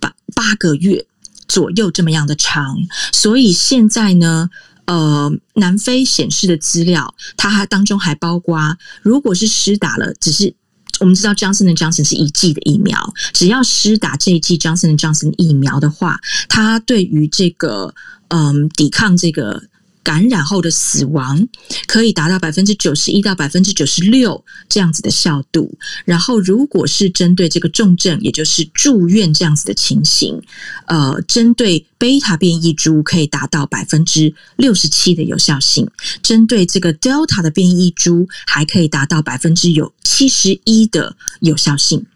[0.00, 1.04] 八八个月
[1.50, 2.76] 左右这么样的长，
[3.12, 4.48] 所以现在呢，
[4.84, 10.54] 呃，南非显示的资料，它还当中还包括，如果是施打了，只是
[11.00, 17.92] 我们知道 Johnson & Johnson 是一剂的疫苗，只要施打这一剂 Johnson & Johnson 疫苗的话，它对于这个
[18.28, 19.64] 嗯、抵抗这个。
[20.02, 21.46] 感染后的死亡
[21.86, 25.76] 可以达到百分之九十一到百分之九十六这样子的效度。
[26.04, 30.40] 然后，如果是针对这个重症，也就是住院这样子的情形，
[30.86, 35.86] 呃，针对贝塔变异株可以达到百分之六十七的有效性；
[36.22, 42.06] 针对这个 Delta 的变异株，还可以达到百分之有七十一的有效性。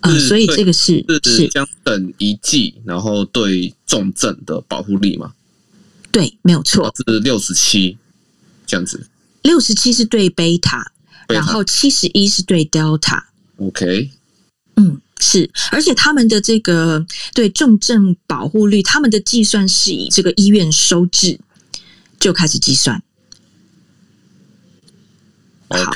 [0.00, 5.32] 呃，所以这个是是将等一剂，然后对重症的保护力吗？
[6.12, 7.96] 对，没有错，是六十七
[8.66, 9.08] 这样子。
[9.42, 10.92] 六十七是对贝塔，
[11.26, 13.24] 然后七十一是对 Delta。
[13.56, 14.10] OK，
[14.76, 21.40] 嗯，是，而且他们的这个对重症保护率，他们的计算是以这个医院收治
[22.20, 23.02] 就开始计算。
[25.68, 25.84] Okay.
[25.84, 25.92] 好，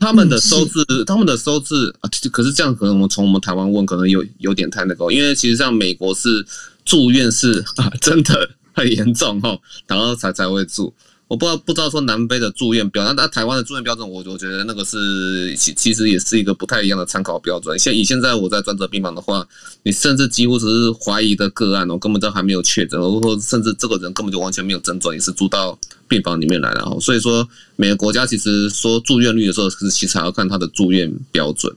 [0.00, 6.44] 他们的收治，嗯、他们的收治啊，可是这样可能我们从我们台湾问，可能有有点太那个，因为其实像美国是
[6.84, 8.50] 住院是啊，真的。
[8.78, 10.92] 很严重哦，然后才才会住。
[11.26, 17.78] 我不知道不知道说南非的住院标准，那台湾的住院标准，我我觉得那个是其其实也是一个不太一样的参考标准。
[17.78, 19.46] 现以现在我在专责病房的话，
[19.82, 26.98] 你甚至几乎只是怀疑的个案哦，根本都还没有确诊，或甚至这个人根本就完全没有症状，也是住到病房里面来了。
[26.98, 31.70] 所以说每个国家其实说住院率的时候，是其实还要看他的住院标准。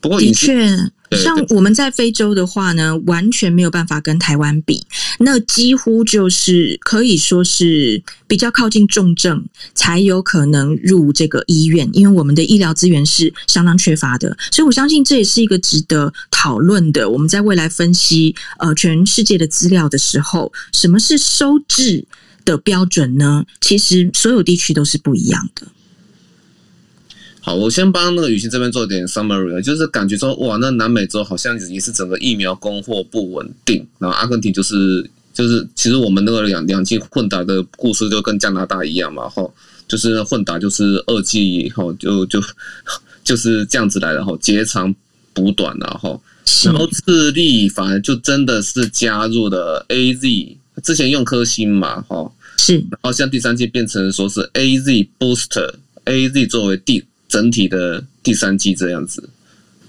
[0.00, 0.68] 不过的确，
[1.16, 4.84] 像我们在非洲的话呢，完全没有办法跟台湾比，
[5.18, 9.44] 那几乎就是可以说是比较靠近重症
[9.74, 17.08] 才有可能入这个医院，因为我们的医疗资源是相当缺乏的，所以我相信这也是一个值得讨论的。
[17.10, 22.04] 我们在未来分析呃全世界的资料的时候，什么是收治
[22.44, 23.44] 的标准呢？
[23.60, 25.66] 其实所有地区都是不一样的。
[27.42, 39.50] 好，我先帮那个雨欣这边做点 summary，就是感觉说，哇，那南美洲好像也是整个疫苗供货不稳定，然后阿根廷就是就是，其实我们那个两两季混打的故事就跟加拿大一样嘛，哈，
[39.88, 42.42] 就是混打就是二季以后就就
[43.24, 44.94] 就是这样子来的，吼，截长
[45.32, 46.22] 补短，然后
[46.64, 59.30] 然后智利反而就真的是加入了 AZ，之前用科兴嘛，哈，是，然后像第三季变成说是 AZ booster，AZ 作为第整体的第三季这样子，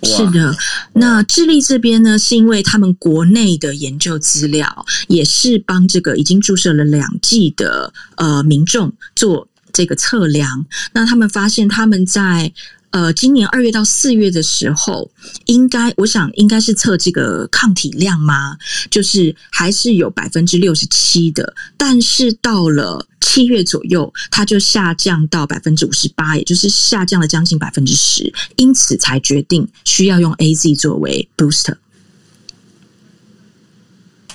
[0.03, 0.55] 是的。
[0.93, 12.53] 那智利这边呢，是因为他们国内的研究资料也是帮这个已经注射了两剂的呃民众做这个测量，那他们发现他们在。
[12.91, 15.09] 呃，今年二月到四月的时候，
[15.45, 18.57] 应该我想应该是测这个抗体量吗？
[18.89, 31.77] 就是还是有百分之六十七的，但是到了七月左右，它就下降到百分之五十八，也就是下降了将近百分之十，因此才决定需要用 AZ 作为 booster。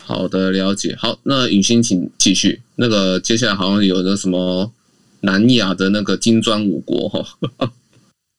[0.00, 0.96] 好的，了解。
[0.98, 2.62] 好，那允欣请继续。
[2.76, 4.72] 那个接下来好像有个什么
[5.20, 7.26] 南亚的那个金砖五国哈。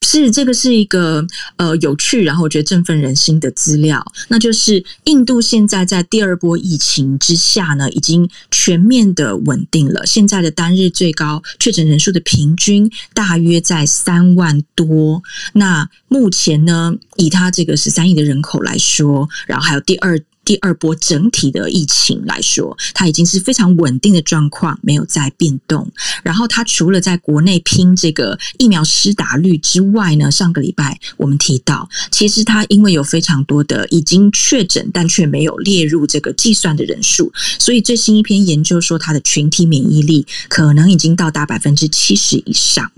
[0.06, 1.26] 是这个是一个
[1.58, 10.06] 呃有趣，然后我觉得振奋人心的资料，那就是印度现在在第二波疫情之下呢，已经全面的稳定了。
[10.06, 15.22] 现在的单日最高确诊人数的平均大约在三万多。
[15.54, 20.20] 那目前呢，以他这个十三亿的人口来说，然后还有第二。
[20.48, 25.92] 第二波整体的疫情来说，它已经是非常稳定的状况，没有再变动。
[26.24, 37.30] 然后，它除了在国内拼这个疫苗施打率之外呢，上个礼拜我们提到，其实它因为有非常多的已经确诊但却没有列入这个计算的人数，
[37.60, 42.90] 所以最新一篇研究说，它的群体免疫力可能已经到达百分之七十以上。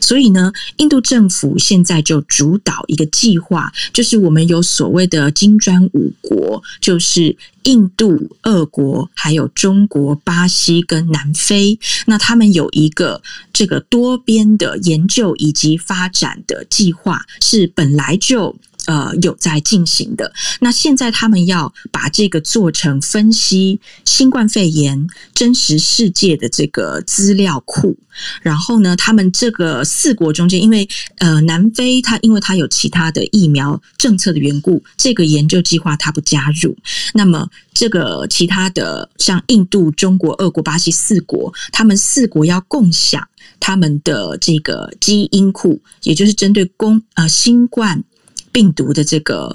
[0.00, 11.78] 所以呢，印度政府现在就主导一个计划，就是我们有所谓的金砖五国，就是印度、俄国、还有中国、巴西跟南非。
[12.06, 18.56] 那他们有一个这个多边的研究以及发展的计划，是本来就。
[18.86, 20.32] 呃，有在进行的。
[20.60, 27.96] 那现在他们要把这个做成分析新冠肺炎真实世界的这个资料库。
[28.40, 36.74] 然后呢，他们这个四国中间，因为呃，南非它因为它有其他的疫苗政策的缘故，这个研究计划它不加入。
[37.12, 43.28] 那么这个其他的像印度、中国、俄国、巴西四国，他们四国要共享
[43.60, 48.02] 他们的这个基因库，也就是针对公呃新冠。
[48.56, 49.54] 病毒的这个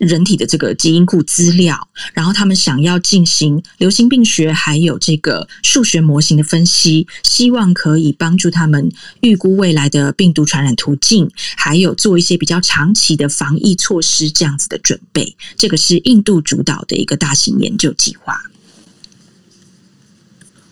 [0.00, 15.36] 人体的这个基因库资料，然后他们想要进行流行病学还有这个数学模型的分析，希望可以帮助他们预估未来的病毒传染途径，还有做一些比较长期的防疫措施这样子的准备。
[15.56, 18.36] 这个是印度主导的一个大型研究计划。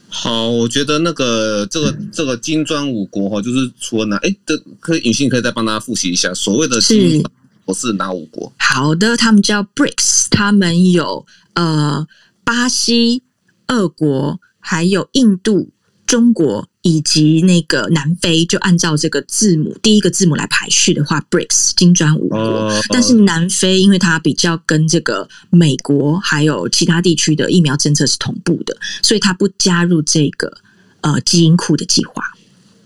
[0.09, 7.33] 好，我觉得那个这个这个金砖五国哈，就是除了哪哎，这可以允欣可以再帮大家复习一下所谓的金砖。
[7.73, 8.53] 我是哪五国？
[8.59, 12.07] 好的，他们叫 BRICS，他们有呃
[12.45, 13.23] 巴西、
[13.69, 15.71] 俄国，还有印度、
[16.07, 22.39] 中国以及那个南非，就按照这个字母第一个字母来排序的话，BRICS 金砖五国。
[22.39, 30.59] 哦、但是南非因为它比较跟这个美国还有其他地区的疫苗政策是同步的，所以它不加入这个
[31.01, 32.23] 呃基因库的计划。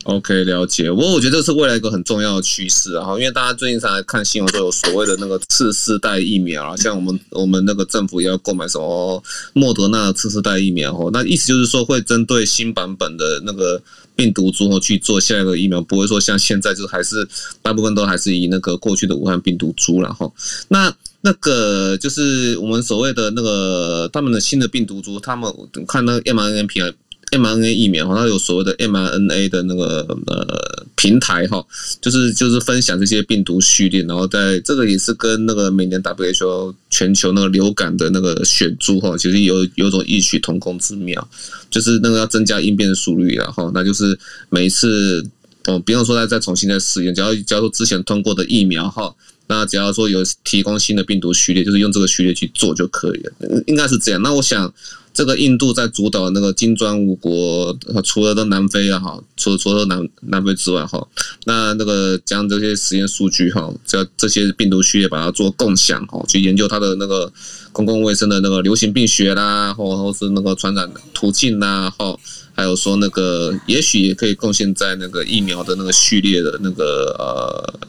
[0.06, 0.88] OK，了解。
[0.88, 9.20] 不过我觉得这是未来一个很重要的趋势啊，因为大家最近常来看新闻，都有所谓的那个次世代疫苗啊，像我们我们那个政府也要购买什么
[9.52, 11.10] 莫德纳的次世代疫苗哦。
[11.12, 13.82] 那意思就是说，会针对新版本的那个
[14.14, 17.28] 病毒株去做下一个疫苗，不会说像现在就还是
[17.60, 20.30] 大部分都还是以那个过去的武汉病毒株了哈。
[20.68, 25.52] 那那个就是我们所谓的那个他们的新的病毒株，他们
[25.88, 26.94] 看那个 mRNA。
[27.32, 31.64] mRNA 疫苗哈，它有所谓的 mRNA 的那个呃平台哈，
[32.00, 41.28] 就是就是分享这些病毒序列，然后在这个也是跟那个每年 WHO 全球那个流感的那个选株哈，其实有有种异曲同工之妙，
[41.68, 44.18] 就是那个要增加应变速率然后，那就是
[44.48, 45.26] 每一次
[45.66, 49.14] 哦，比方说再再重新再试验，假如假如之前通过的疫苗哈。
[49.48, 54.22] 那只要说有提供新的病毒序列，就是用这个序列去做就可以了，应该是这样。
[54.22, 54.72] 那我想。
[55.16, 57.74] 这个印度在主导那个金砖五国，
[58.04, 61.08] 除了的南非啊哈，除了除了南南非之外哈，
[61.46, 67.32] 那那个将这些实验数据哈，这这些病毒序列把它做共享哈，去研究它的那个
[67.72, 72.14] 公共卫生的那个流行病学啦，或或是那个传染途径啦哈，
[72.52, 77.88] 还有说那个也许也可以贡献在那个疫苗的那个序列的那个呃。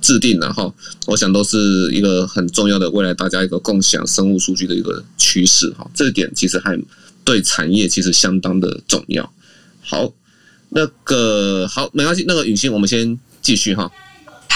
[0.00, 0.74] 制定，然后
[1.06, 6.80] 我想都是一个很重要的未来大家一个共享生物数据的一个趋势哈，这点其实还
[7.24, 9.32] 对产业其实相当的重要。
[9.82, 10.12] 好，
[10.70, 13.90] 那个好没关系，那个雨欣，我们先继续哈。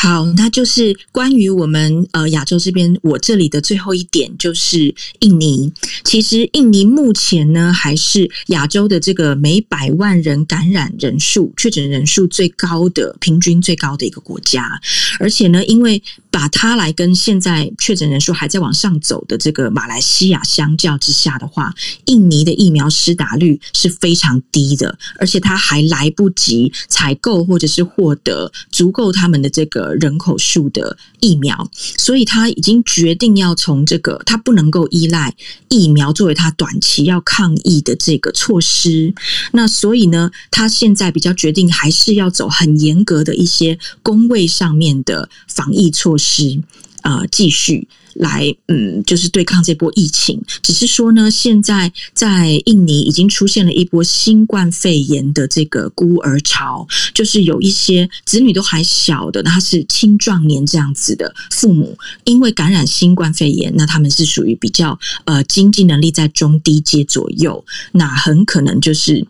[0.04, 5.72] 好，那就是关于我们呃亚洲这边，我这里的最后一点就是印尼。
[6.04, 14.78] 其实印尼目前呢，还是亚洲的这个每百万人感染人数、确诊人数最高的、平均最高的一个国家。
[15.18, 16.02] 而且呢，因为
[16.34, 21.72] 把它来跟现在确诊人数还在往上走的这个马来西亚相较之下的话，
[22.06, 29.84] 印尼的疫苗施打率是非常低的，而且它还来不及采购或者是获得足够他们的这个。
[29.94, 35.34] 人口数的疫苗，所以他已经决定要从这个，他不能够依赖
[35.68, 39.14] 疫苗作为他短期要抗疫的这个措施。
[39.52, 46.62] 那所以呢，他现在比较决定还是要走很严格的一些工位上面的防疫措施，是
[47.02, 47.86] 啊、继续。
[48.14, 50.40] 来，嗯，就是对抗这波疫情。
[50.62, 69.26] 只是说呢，现在在印尼已经出现了一波新冠肺炎的这个孤儿潮，就是有一些子女都还小的，他是青壮年这样子的父母，因为感染新冠肺炎，那他们是属于比较呃经济能力在中低阶左右，那很可能就是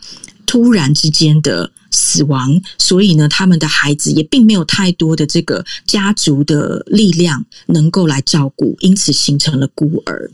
[0.47, 1.71] 突然之间的。
[1.97, 10.29] 死亡，所以呢，他们的孩子也并没有太多的这个家族的力量能够来照顾，因此形成了孤儿。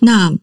[0.00, 0.34] 那。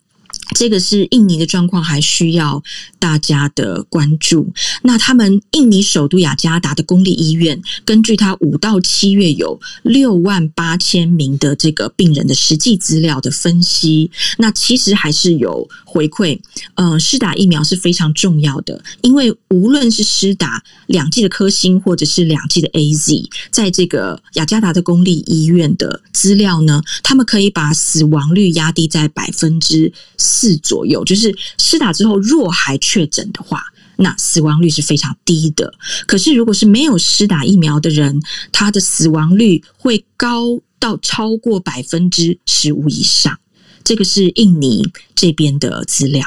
[0.54, 2.62] 这个是印尼的状况，还需要
[3.00, 4.54] 大家的关注。
[4.84, 16.40] 那他们印尼首都雅加达的公立医院，根据他五到七月有六万八千名的这个病人的实际资料的分析，那其实还是有回馈。
[16.76, 29.92] 呃，施打疫苗是非常重要的，因为无论是施打两剂的科兴，或者是两剂的 AZ，在这个雅加达的公立医院的资料呢，他们可以把死亡率压低在百分之
[30.36, 33.64] 四左右，就是施打之后若还确诊的话，
[33.98, 35.74] 那死亡率是非常低的。
[36.06, 38.22] 可是如果是没有施打疫苗的人，
[38.52, 43.40] 他的死亡率会高到超过百分之十五以上。
[43.84, 46.26] 这个是印尼这边的资料。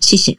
[0.00, 0.36] 谢谢。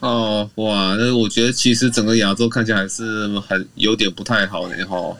[0.00, 5.16] 哦，哇，那我觉得其实整个亚洲看起来还是很有点不太好的哈。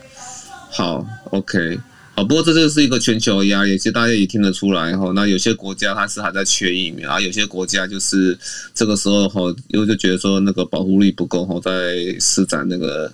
[0.71, 1.79] 好，OK。
[2.19, 5.13] 啊，不过这就是一个全球压力，其实大家也听得出来哈。
[5.15, 8.37] 那有些国家它是还在缺疫苗，啊，有些国家就是
[8.75, 13.13] 这个时候哈，因为就觉得说那个保护力不够哈，在施展那个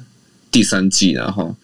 [0.50, 1.54] 第三剂，然后，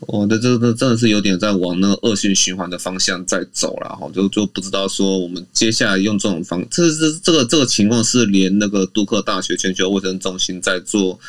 [0.00, 11.20] 我的这这真的是有点在往那个恶性循环的方向在走了哈，就就不知道说我们接下来用这种方，这是这个这个情况是连那个杜克大学全球卫生中心在做。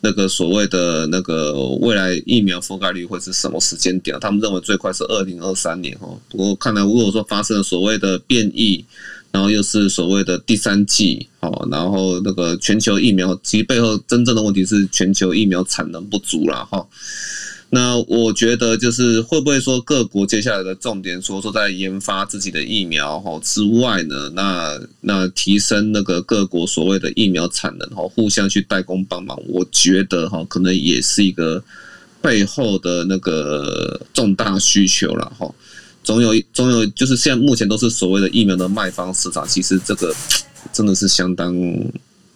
[0.00, 4.18] 那个所谓的那个未来疫苗覆盖率会是什么时间点？
[4.20, 6.18] 他们认为最快是二零二三年哦。
[6.28, 8.84] 不过看来，如果说发生了所谓的变异，
[9.32, 16.86] 然后又是所谓的第三季，哦，然后那个全球疫苗，其实背后真正的问题是全球疫苗产能不足了哈。
[17.70, 24.30] 那我觉得就是会不会说各国接下来的重点说说在研发自己的疫苗哈之外呢？
[24.34, 31.62] 那那提升那个各国所谓的疫苗产能哈，互相去代工帮忙，我觉得哈可能也是一个
[32.22, 35.54] 背后的那个重大需求了哈。
[36.02, 40.14] 总有 总有就是现在目前都是所谓的疫苗的卖方市场，其实这个
[40.72, 41.54] 真的是相当。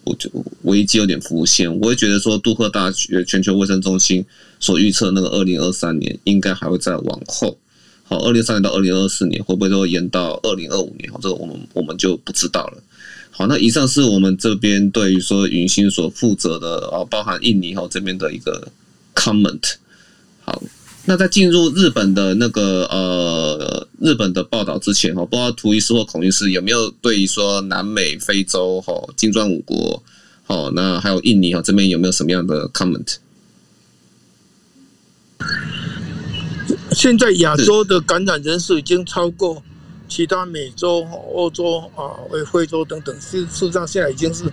[0.04, 0.28] 我就
[0.62, 4.24] 危机有点浮现，我会觉得说，杜克大学全球卫生中心
[4.62, 7.58] 所预测那个二零二三年应该还会再往后，
[8.04, 11.12] 好，二零三年到二零二四年会不会都延到二零二五年？
[11.12, 12.78] 好，这个我们我们就不知道了。
[13.30, 18.68] 好，那以上是我们这边对于说允欣所负责的啊，包含印尼哈这边的一个
[19.14, 19.74] comment。
[20.40, 20.62] 好。
[21.04, 30.00] 那在进入日本的那个呃日本的报道之前哈，不知道图医师或孔医师有没有对于说南美、非洲哈金砖五国，
[30.44, 33.16] 好，那还有印尼哈这边有没有什么样的 comment？
[36.92, 39.62] 现在亚洲的感染人数已经超过
[40.08, 42.12] 其他美洲、欧洲啊、
[42.52, 44.44] 非洲等等，事事实上现在已经是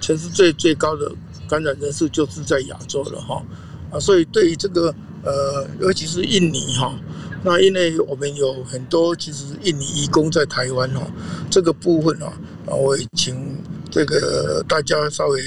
[0.00, 1.10] 全世界最高的
[1.48, 3.42] 感染人数就是在亚洲了哈
[3.90, 4.94] 啊，所以对于这个。
[5.26, 6.94] 呃，尤其是印尼哈。
[7.46, 11.02] 那因为我们有很多其实印尼移工在台湾哦，
[11.48, 13.56] 这个部分哦，我也请
[13.88, 15.40] 这个大家稍微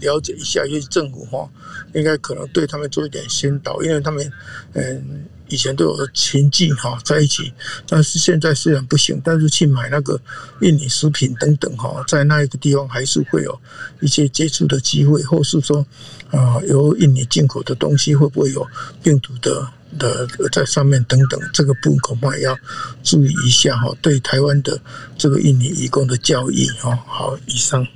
[0.00, 1.48] 了解一下，因为政府哈，
[1.94, 4.28] 应该可能对他们做一点先导，因为他们
[4.72, 7.52] 嗯以前都有亲戚哈在一起，
[7.86, 10.20] 但是现在虽然不行，但是去买那个
[10.60, 13.56] 印尼食品等等哈，在那一个地方还是会有
[14.00, 15.86] 一些接触的机会，或是说
[16.32, 18.66] 啊由印尼进口的东西会不会有
[19.04, 19.64] 病毒的？
[19.98, 22.58] 的在上面等等，这个部分恐怕要
[23.02, 23.94] 注意一下哈。
[24.02, 24.80] 对台湾的
[25.16, 27.86] 这个印尼移工的教育哦，好，以上。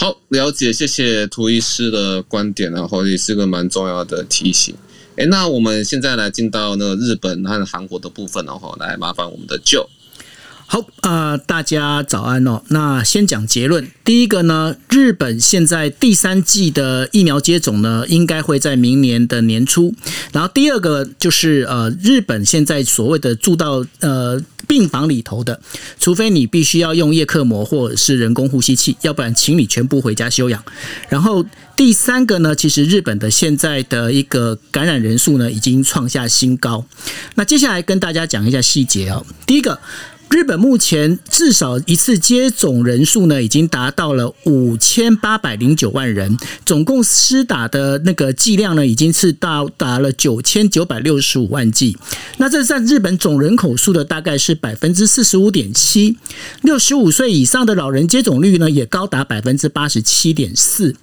[0.00, 4.74] 好，了解，谢谢涂医师的观点，然后也是个蛮重要的提醒。
[5.16, 9.88] 哎，那我们现在来进到那个日本和韩国的部分，然后来麻烦我们的舅。
[10.70, 12.60] 好啊、大家早安哦。
[12.68, 13.90] 那先讲结论。
[14.04, 19.94] 第一个呢，日本现在第三季的疫苗接种呢，应该会在明年的年初。
[20.30, 25.58] 然后第二个就是呃，日本现在所谓的住到呃病房里头的，
[25.98, 30.62] 除非你必须要用叶克膜或者是人工呼吸器，要不然请你全部回家休养。
[31.08, 31.42] 然后
[31.74, 36.84] 第三个呢，其实日本的现在的一个感染人数呢，已经创下新高。
[37.36, 39.24] 那接下来跟大家讲一下细节哦。
[39.46, 39.80] 第一个。
[40.30, 51.96] 日本目前至少一次接种人数呢，已经达到了五千八百零九万人，总共施打的那个剂量呢，已经是到达了九千九百六十五万剂。
[52.36, 56.16] 那这占日本总人口数的大概是百分之四十五点七。
[56.62, 60.94] 六十五岁以上的老人接种率呢，也高达百分之八十七点四。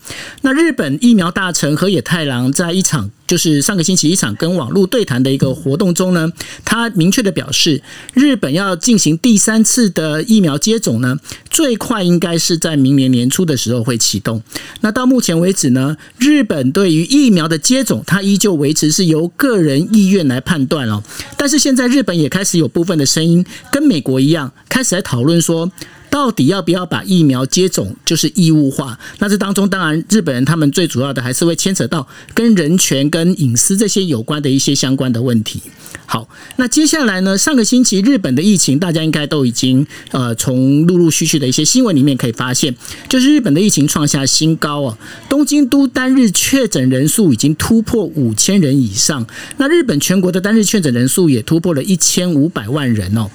[0.41, 3.09] 那日本疫苗大臣河野太郎在一场。
[3.27, 6.31] 就是上个星期一场跟网络对谈的一个活动中呢，
[6.63, 7.81] 他明确的表示，
[8.13, 11.17] 日本要进行第三次的疫苗接种呢，
[11.49, 14.41] 最快应该是在明年年初的时候会启动。
[14.81, 21.03] 那到目前为止呢，日本对于疫苗的接种，它依旧维持是由个人意愿来判断哦。
[21.37, 25.71] 但是现在日本也开始有部分的声音跟美国一样，开始来讨论说。
[26.15, 28.97] 到底要不要把疫苗接种就是义务化？
[29.19, 35.61] 那这当中当然日本人他们最主要的还是会牵扯到跟人权、跟隐私这些有关的一些相关的问题。
[36.05, 37.37] 好，那接下来呢？
[37.37, 42.73] 上个星期日本的疫情，大家应该都已经呃从陆陆续续的一些新闻里面可以发现，
[43.09, 44.97] 就是日本的疫情创下新高哦。
[45.27, 53.29] 东京都单日确诊人数已经突破五千人以上，那日本全国的单日确诊人数也突破了一千五百万人哦。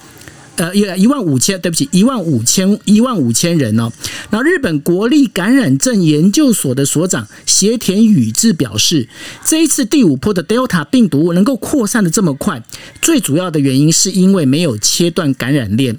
[0.61, 3.90] 呃，一一万五千，对不起，一万五千一万五千人哦。
[4.28, 9.08] 那，日本国立感染症研究所的所长斜田宇治表示，
[9.42, 12.62] 这一次第五波的 Delta 病毒能够扩散的这么快，
[13.00, 15.96] 最主要的原因是因为没有切断感染链。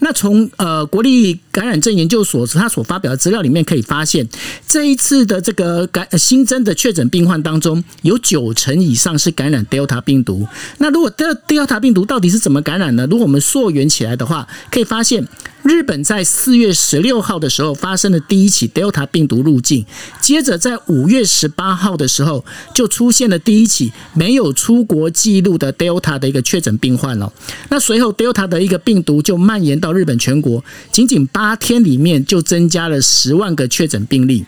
[0.00, 4.28] 那从呃国立感染症研究所他所发表的资料里面可以发现，
[4.66, 10.46] 这一次的这个感新增的确诊病患当中，有九成以上是感染 Delta 病毒。
[10.78, 13.06] 那如果 Delta 病毒到底是怎么感染呢？
[13.10, 15.26] 如果我们溯源起来的话，可以发现。
[15.64, 19.86] 日本在四月十六号的时候发生了第一起 Delta 病毒入境，
[20.20, 22.44] 接着在五月十八号的时候
[22.74, 27.32] 就出现了第一起没有出国记录的 Delta 的一个确诊病患了。
[27.70, 30.62] 那随后 Delta 的一个病毒就蔓延到日本全国，
[30.92, 34.44] 仅仅八天里面就增加了十万个确诊病例。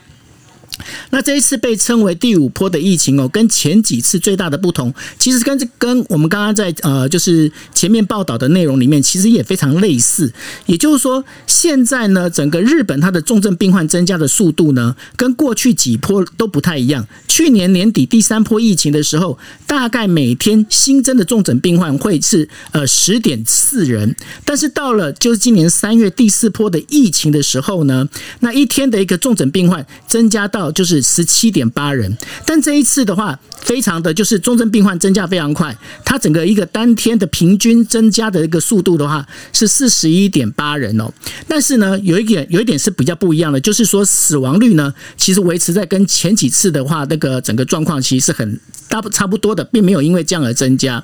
[1.11, 10.33] 那这一次被称为第五波的疫情哦，跟前几次最大的不同，其实跟这跟我们刚刚在呃，就是前面报道的内容里面，其实也非常类似。
[10.66, 17.07] 也就是说，现在呢，整个日本它的重症病患增加的速度呢，跟过去几波都不太一样。
[17.27, 24.14] 去年年底第三波疫情的时候，大概每天新增的重症病患会是呃十点四人，
[24.45, 28.07] 但是到了就是今年三月第四波的疫情的时候呢，
[28.41, 30.66] 那一天的一个重症病患增加到。
[30.73, 41.12] 就是十七点八人，但这一次的话，非常的就是重症病患增加非常快，它整个一个当天的平均增加的一个速度的话是四十一点八人哦。
[41.49, 51.03] 但是呢，有一点有一点是比较不一样的，就是说死亡率呢，其实维持在跟前几次的话，那个整个状况其实是很大不差不多的，并没有因为这样而增加。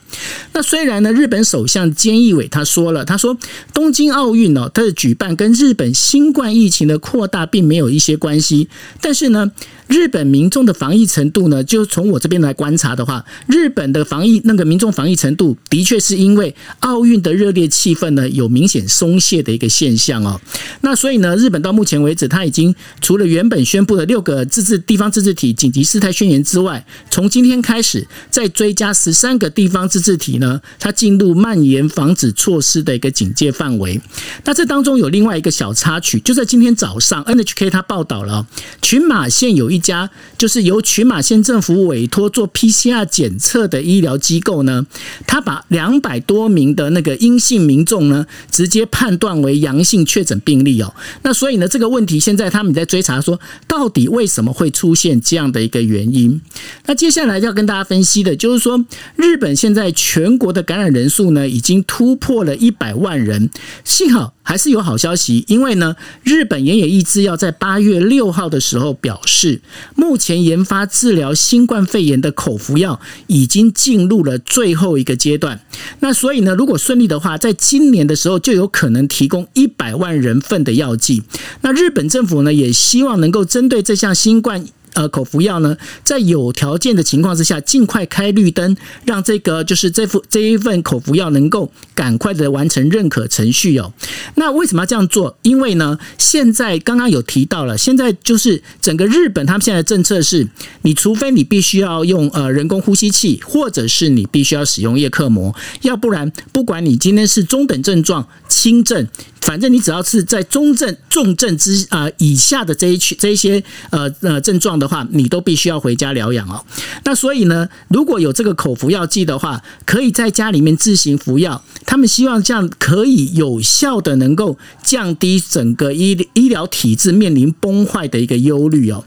[0.52, 3.36] 那虽然呢，日本首相菅义伟他说了，他说
[3.74, 8.68] 东京奥运哦，它的举办跟日本新冠疫情的扩大并没有一些关系，
[9.00, 9.50] 但是呢。
[9.92, 20.40] 日本民众的防疫程度呢，就从我这边来观察的话，日本的防疫那个民众防疫程度，的确是因为奥运的热烈气氛呢，有明显松懈的一个现象哦。
[20.80, 34.00] 那所以呢，日本到目前为止，他已经除了原本宣布的六个自治地方自治体紧急事态宣言之外，从今天开始再追加十三个地方自治体呢，它进入蔓延防止措施的一个警戒范围。
[34.46, 38.46] 那这当中有另外一个小插曲，就在今天早上，NHK 他报道了
[38.80, 39.81] 群马县有一。
[39.82, 40.08] 家
[40.38, 44.86] 就是由群马县政府委托做 PCR 检测的医疗机构呢，
[45.26, 50.94] 他把两百多名的那个阴性民众呢，直接判断为阳性确诊病例哦。
[51.22, 56.40] 那所以呢，这个问题现在他们在追查说，到底为什么会出现这样的一个原因？
[56.86, 58.82] 那接下来要跟大家分析的就是说，
[59.16, 63.50] 日本现在全国的感染人数呢，已经突破了一百万人。
[63.84, 69.60] 幸好还是有好消息，因为呢，日本奄奄一息要在八月六号的时候表示，
[69.94, 75.60] 目前研发治疗新冠肺炎的口服药已经进入了最后一个阶段。
[76.00, 81.22] 那所以呢，如果顺利的话，在今年的时候就有可能提供一百万人份的药剂。
[81.62, 84.64] 那日本政府呢，也希望能够针对这项新冠。
[84.94, 88.76] 呃，口服药呢，在有条件的情况之下，尽快开绿灯，
[89.06, 93.92] 让这个就是这副这一份口服药能够赶快的完成认可程序哦。
[94.34, 95.38] 那为什么要这样做？
[95.42, 100.46] 因为呢，现在刚刚有提到了，现在就是整个日本他们现在的政策是，
[100.82, 109.08] 你除非你必须要用呃人工呼吸器，或者是你必须要使用叶克膜，要不然不管你今天是中等症状、轻症。
[109.42, 116.64] 反正你只要是在中症、重症之啊以下的这一区这一些呃呃症状的话，你都必须要回家疗养哦。
[117.04, 121.62] 那所以呢，如果有这个口服药剂的话，可以在家里面自行服药。
[121.84, 129.04] 他们希望这样可以有效的能够降低整个医医疗体制面临崩坏的一个忧虑哦。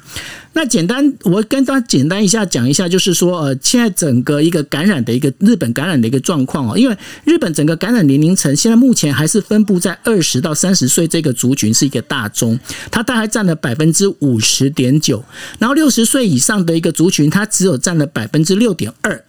[0.58, 12.58] 那简单，我跟大家简单一下讲一下，就是说，呃，现在整个一个感染的一个日本感染的一个状况哦，因为日本整个感染年龄层现在目前还是分布在二十到三十岁这个族群是一个大宗，
[12.90, 15.22] 它大概占了百分之五十点九，
[15.60, 19.22] 然后六十岁以上的一个族群，它只有占了百分之六点二。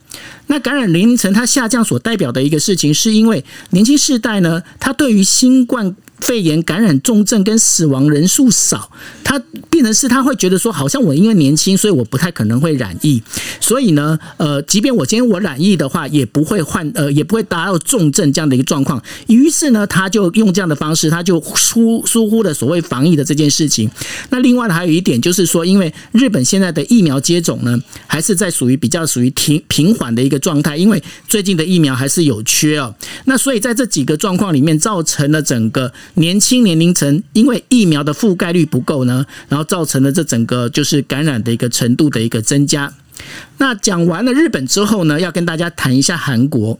[0.46, 5.96] 那感染年龄层它下降所代表的一个事情，是因为年轻世代呢，它对于新冠。
[6.20, 8.90] 肺炎感染重症跟死亡人数少，
[9.22, 9.38] 他
[9.70, 13.22] 病人是他会觉得说，好像我因为年轻，所以我不太可能会染疫，
[13.60, 19.00] 所以呢，呃，即便我今天我染疫的话，也不会患呃，也不会达到重症这样的一个状况。
[19.26, 23.90] 于是呢，他就用这样的方式，他就疏疏忽了所谓防疫的这件事情。
[24.30, 32.94] 那另外呢，还有一点就是说，因为日本现在的疫苗接种呢，还是在属于比较属于平平缓的一个状态，因为最近的疫苗还是有缺哦。
[33.26, 35.92] 那所以在这几个状况里面，造成了整个。
[36.14, 42.92] 年轻年龄层因为疫苗的覆盖率不够呢，然后造成了这整个就是感染的一个程度的一个增加。
[43.58, 46.78] 那讲完了日本之后呢，要跟大家谈一下韩国。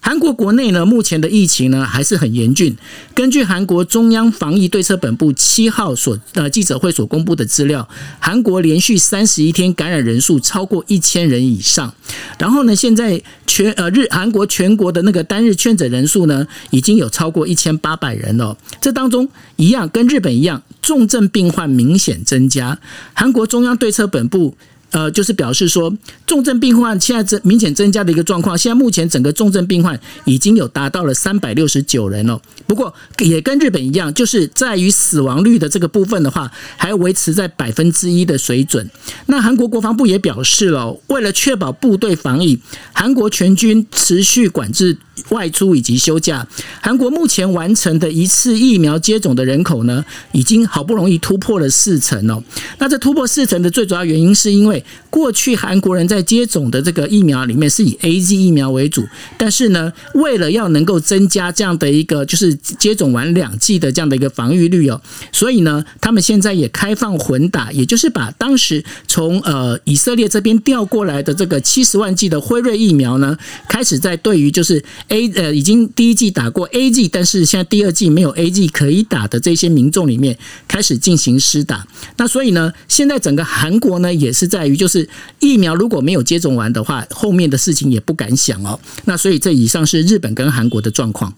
[0.00, 2.76] 韩国国内呢，目前的疫情呢还是很严峻。
[3.14, 7.88] 根据韩国中央防疫对策本部七号所呃记者会所公布的资料，
[8.18, 11.94] 韩国连续三十一天感染人数超过一千人以上。
[12.38, 18.56] 然后呢，现在全呃日韩国全国的那个单日确诊人数呢，已经有超过一千八百人了。
[18.80, 22.78] 这当中一样跟日本一样，重症病患明显增加。
[23.12, 24.56] 韩国中央对策本部。
[24.90, 25.92] 呃，就是表示说，
[26.26, 28.56] 重症病患现在增明显增加的一个状况。
[28.56, 32.40] 现在目前整个重症病患已经有达到了三百六十九人了。
[32.66, 38.88] 不过也跟日本一样，就是在于死亡率的这个部分的话，还维持在百分之一的水准。
[39.26, 42.60] 那韩国国防部也表示了，为了确保部队防疫，
[42.92, 44.96] 韩国全军持续管制
[45.28, 46.46] 外出以及休假。
[46.80, 52.42] 韩国目前完成的一次疫苗接种的人口呢，已经好不容易突破了四成哦。
[52.78, 54.84] 那这突破四成的最主要原因是因为。
[55.10, 59.04] 过去韩国人在接种的这个疫苗里面是以 AZ 疫苗为主，
[59.36, 65.00] 但是呢，为了要能够增加这样的一个就是接种完两剂的这样的一个防御率哦，
[65.32, 73.36] 所以呢，他们现在也开放混打，也就是把当时从呃以色列这边调过来的这个七十万剂的辉瑞疫苗呢，
[73.68, 80.38] 开始在对于就是 A 呃已经第一剂打过 AZ，但是现在第二剂没有 AZ 可以打的这些民众里面
[80.68, 81.86] 开始进行施打。
[82.16, 84.99] 那所以呢，现在整个韩国呢也是在于就是
[85.38, 88.80] 疫苗如果没有接种完的话，后面的事情也不敢想哦。
[89.04, 91.34] 那所以这以上是日本跟韩国的状况。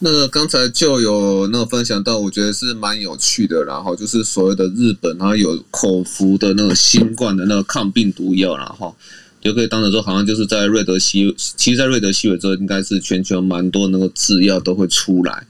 [0.00, 3.64] 那刚才就有那个分享到，我觉得是蛮有趣的。
[3.64, 8.94] 然后就是所谓的日本，然后有口服的那个新冠的那个抗病毒药，然后
[9.40, 15.44] 就可以当着说，好像就是在瑞德西，其实，在瑞德西韦州应该是全球蛮多那个制药都会出来。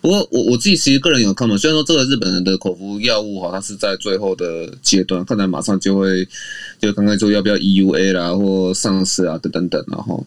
[0.00, 6.26] 不过我我自己其实个人有看嘛，虽然说这个日本人的口服药物哈，它是在最后的阶段，看来马上就会
[6.80, 10.24] 就刚刚说要不要 EUA 啦或上市啊等等等，然后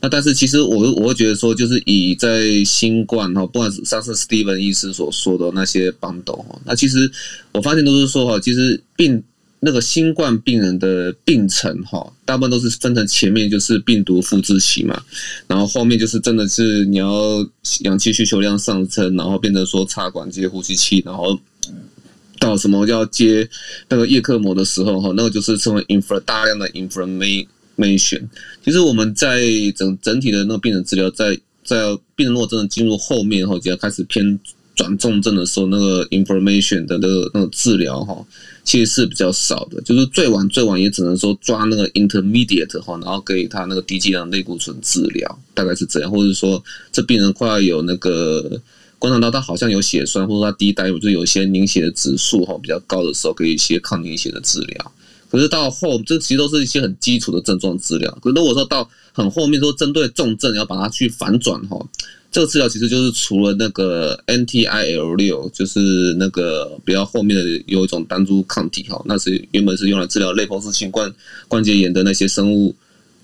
[0.00, 7.10] 那但是其实我我会觉得说，就是以在新冠哈，不管是上次 Steven 医师所说的那些 bundle 哈，那其实
[7.52, 9.22] 我发现都是说哈，其实病。
[9.64, 15.02] 那个新冠病人的病程哈，大部分都是分成前面就是病毒复制期嘛，
[15.46, 17.44] 然后后面就是真的是你要
[17.80, 21.38] 氧气需求量上升，然后变成说插管接呼吸器，然后。
[22.40, 23.48] 到什么要接
[23.88, 28.20] 那个叶克膜的时候哈，那个就是称为 infl 大量的 inflammation。
[28.62, 29.40] 其实我们在
[29.74, 31.34] 整整体的那个病人治疗，在
[31.64, 31.78] 在
[32.14, 34.38] 病人如果真的进入后面后，就要开始偏
[34.74, 38.22] 转重症的时候，那个 inflammation 的那个那个治疗哈，
[38.64, 39.80] 其实是比较少的。
[39.82, 46.60] 就是最晚最晚也只能说抓那个 intermediate 哈，然后给他那个低剂量类固醇治疗，大概是这样，或者说
[46.90, 48.60] 这病人快要有那个。
[48.96, 54.92] 观察到他好像有血栓，或者他第一代就有一些凝血的指数哈比较高的时候，给一些抗凝血的治疗。
[55.30, 58.10] 可是到后，这其实都是一些很基础的症状治疗。
[58.22, 61.86] 可是如果说到很后面，说针对重症要把它去反转哈，
[62.34, 71.08] 这个治疗其实就是除了那个 NTIL 六，就是那个比较后面的有一种单株抗体哈，那是原本是用来治疗类风湿性关
[71.46, 72.74] 关节炎的那些生物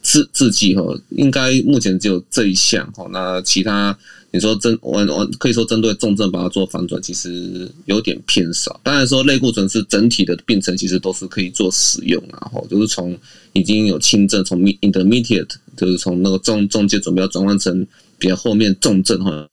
[0.00, 3.98] 制制剂哈，应该目前只有这一项哈，那其他。
[4.32, 8.80] 你说针我我可以说针对重症把它做反转，其实有点偏少。
[8.84, 13.18] 当然说类固醇是整体的病程，其实都是可以做使用，然后就是从
[13.54, 17.84] 已经有轻症，从 intermediate 就是从那个中中阶准备要转换成
[18.20, 19.48] 比较后面重症哈，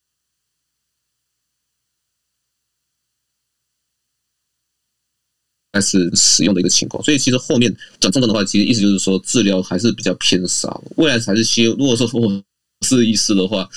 [5.72, 7.02] 开始使用的一个情况。
[7.04, 10.84] 所以其实后面转重症的话，其实意思就是说治疗还是比较偏少。
[10.98, 12.44] 未来还是希，如果说我
[12.86, 13.68] 是医师的话。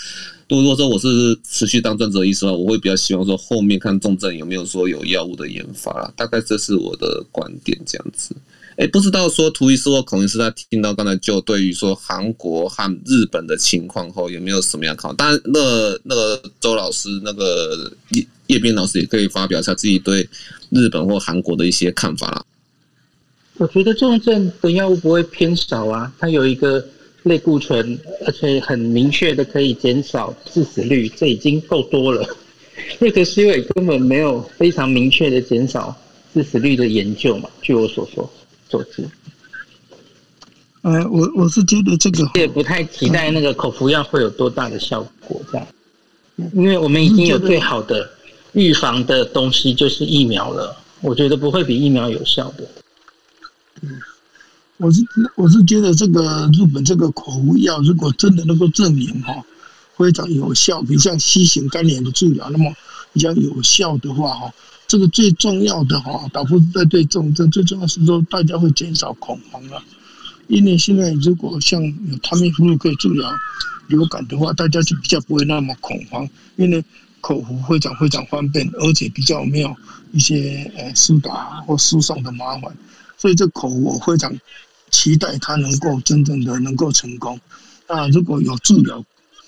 [0.51, 8.35] 如果说我是持续当专职医师的话，我会比较希望说后面看重症有没有说有药物的研发，大概这是我的观点这样子。
[8.81, 15.15] 哎，不知道说涂医师或孔医师他听到刚才就对于说韩国和日本的情况后有没有什么样看法？
[15.19, 15.61] 当然，那、
[16.03, 20.27] 那个周老师、那个叶叶斌老师也可以发表一下自己对
[20.71, 22.43] 日本或韩国的一些看法啦。
[23.59, 26.83] 我觉得重症的药物不会偏少啊，它有一个。
[27.25, 32.27] 类固醇，而且很明确的可以减少致死率，这已经够多了。
[32.99, 35.95] 瑞克西韦根本没有非常明确的减少
[36.33, 37.51] 致死率的研究嘛？
[37.61, 38.33] 据我所说
[38.71, 39.09] 所知。
[40.83, 45.67] 呃，我我是觉得这个也不太期待那个口服药会有多大的效果，这样，
[46.55, 48.09] 因为我们已经有最好的
[48.53, 52.69] 预防的东西就是疫苗了，我觉得不会比疫苗有效的。
[53.83, 54.01] 嗯。
[54.79, 55.03] 我是
[55.37, 59.45] 我是觉得这个日本这个口服药，如果真的能够证明哈
[59.99, 62.75] 非常有效，比如像 C 型肝炎的治疗，那么
[63.13, 64.55] 比较有效的话哈，
[64.91, 69.81] 这个最重要的哈，打不是在对重症，最重要是说大家会减少恐慌了。
[70.49, 73.33] 因为现在如果像有他们服务可以治疗
[73.87, 76.85] 流感的话，大家就比较不会那么恐慌，因为
[77.21, 79.73] 口服非常非常方便，而且比较没有
[80.11, 82.77] 一些呃输打或输送的麻烦，
[83.17, 84.37] 所以这口服我非常。
[84.93, 87.41] 期待它能够真正的能够成功。
[87.89, 89.01] 那如果有治疗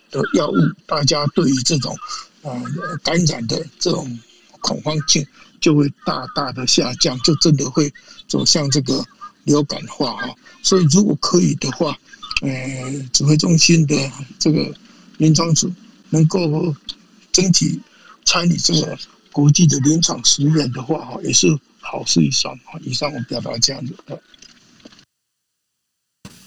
[0.08, 0.54] 的药物，
[0.86, 1.96] 大家对于这种
[2.42, 2.54] 呃
[3.02, 4.20] 感染的这种
[4.62, 5.26] 恐慌性
[5.60, 7.92] 就会大大的下降，就真的会
[8.26, 9.04] 走向这个
[9.44, 10.34] 流感化哈。
[10.62, 11.98] 所以如果可以的话，
[12.40, 13.94] 呃，指挥中心的
[14.38, 14.74] 这个
[15.18, 15.70] 临床组
[16.10, 16.74] 能够
[17.30, 17.80] 整体
[18.24, 18.98] 参与这个
[19.30, 21.46] 国际的临床实验的话哈，也是
[21.80, 22.58] 好事一桩。
[22.82, 24.20] 以上我表达这样子的。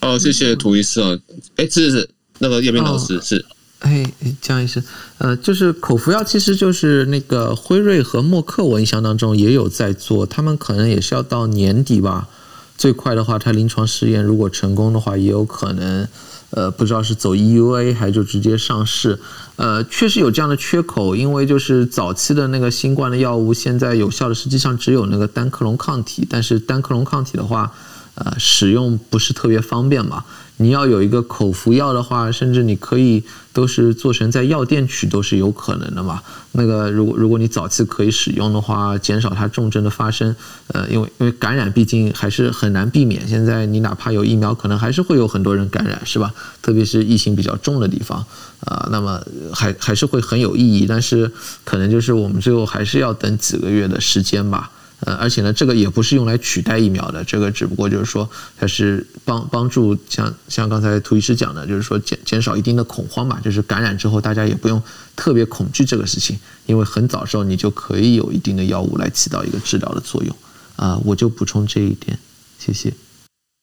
[0.02, 1.18] 哦，谢谢涂医师啊！
[1.56, 3.44] 哎，是是那个叶斌老师、哦、是，
[3.86, 4.04] 哎，
[4.42, 4.84] 江医生，
[5.20, 12.28] 呃，就是口服药，其实就是那个辉瑞和默克，我印象当中也有在做，他们可能也是要到年底吧，
[12.76, 16.08] 最快的话，他临床试验如果成功的话，也有可能，
[16.50, 19.20] 呃，不知道是走 EUA 还是就直接上市，
[19.58, 27.72] 呃，确实有这样的缺口，因为就是早期的那个新冠的药物，现在有效的实际上只有那个单克隆抗体，但是单克隆抗体的话。
[28.16, 30.24] 呃，使用不是特别方便嘛？
[30.58, 36.22] 你要有一个口服药的话，甚至你可以都是做成在药店取都是有可能的嘛。
[36.54, 40.34] 那个如果如果你早期可以使用的话，减少它重症的发生。
[40.68, 43.28] 呃，因为因为感染毕竟还是很难避免。
[43.28, 46.34] 现在你哪怕有疫苗，可能还是会有很多人感染，是吧？
[46.62, 48.20] 特别是疫情比较重的地方
[48.62, 49.22] 啊，呃，那么
[49.54, 50.86] 还还是会很有意义。
[50.88, 51.30] 但是
[51.66, 54.72] 可能就是我们最后还是要等几个月的时间吧。
[55.06, 64.82] 呃，而且呢，这个也不是用来取代疫苗的，这个只不过就是说，它是帮帮助像像刚才涂医师讲的，就是说减减少一定的恐慌嘛，就是感染之后大家也不用
[65.16, 70.36] 特别恐惧这个事情，因为很早时候你就可以有一定的药物来起到一个治疗的作用。
[70.76, 72.20] 啊、我就补充这一点，
[72.60, 72.92] 谢谢。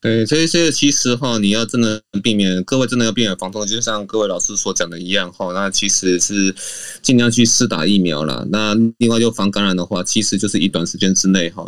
[0.03, 6.53] 对，所以这个其实哈，你要真的避免，各位真的要避免防重，就像各位老师所讲的一样哈，那其实是
[7.01, 8.45] 尽量去试打疫苗了。
[8.51, 11.65] 那另外就防感染的话，其实就是一短时间之内哈，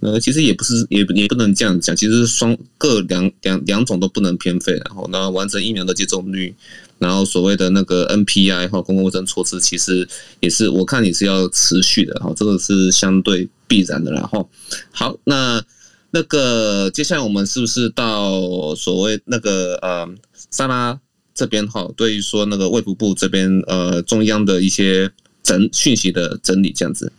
[0.00, 6.54] 那其实也不是也也不能这样讲，其实双各两两两种都不能偏废，然后那完成疫苗的接种率，
[6.98, 10.06] 然后所谓的那个 NPI 哈，公共卫生措施其实
[10.40, 14.12] 也是我看也是要持续的哈，这个是相对必然的。
[14.12, 14.46] 然后，
[14.90, 15.64] 好，那
[16.10, 20.08] 那个接下来我们是不是到所谓那个呃，
[20.50, 20.98] 莎拉
[21.34, 21.86] 这边哈？
[21.96, 25.10] 对于说那个卫福部这边呃，中央的一些
[25.42, 27.12] 整讯息的整理这样子。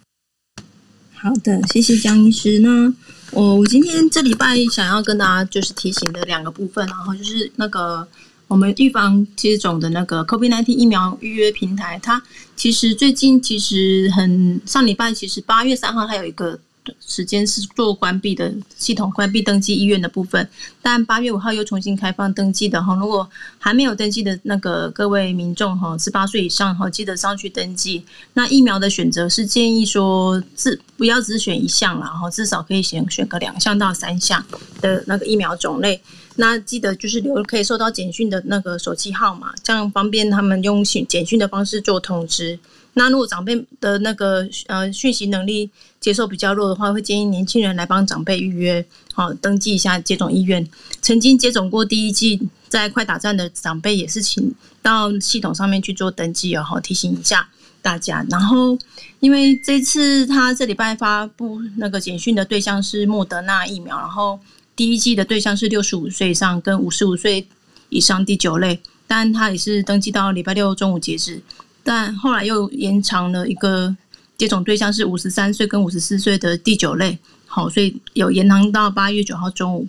[1.14, 2.58] 好的，谢谢江医师。
[2.60, 2.92] 那
[3.32, 8.08] 我我今天这礼拜想要跟大家就是提醒的两个部分，然后就是那个
[8.48, 12.24] 我们预防接种的那个 COVID-19 疫苗预约平台，它
[12.56, 16.60] 其实最近其实很上礼拜，其实八月三号它有一个。
[17.05, 20.49] 时间是做关闭的系统关闭登记医院的部分，
[20.82, 22.95] 但八月五号又重新开放登记的哈。
[22.95, 28.03] 如果还没有登记的那个各位民众哈，十八岁以上哈，记得上去登记。
[28.34, 34.43] 那疫苗的选择是建议说，自不要只选一项啦，哈，至少可以选选个两项到三项
[34.82, 36.01] 的那个疫苗种类。
[36.40, 42.58] 那记得就是留可以收到简讯的那个手机号码，这样方便他们用简简讯的方式做通知。
[42.94, 45.70] 那如果长辈的那个呃讯息能力
[46.00, 50.66] 接受比较弱的话，会建议年轻人来帮长辈预约，好登记一下接种意愿。
[51.02, 57.50] 曾经接种过第一剂在快打站的长辈也是请到系统上面去做登记哦，好提醒一下
[57.82, 58.26] 大家。
[58.30, 58.78] 然后
[59.20, 64.40] 因为这次他这礼拜发布那个简讯的对象是莫德纳疫苗，然后
[64.80, 67.45] 第一季的对象是六十五岁以上跟五十五岁
[67.89, 71.41] 以上第九类，但他也是登记到礼拜六中午截止。
[71.84, 73.93] 但后来又延长了一个
[74.38, 79.86] 接种对象是五十三岁跟五十四岁的第九类，好，所以有延长到八月九号中午。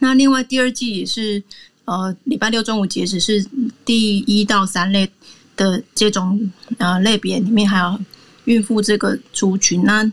[0.00, 1.42] 那另外第二季也是
[1.86, 3.42] 呃礼拜六中午截止，是
[3.86, 5.10] 第一到三类
[5.56, 7.98] 的接种呃类别里面还有
[8.44, 10.12] 孕妇这个族群，那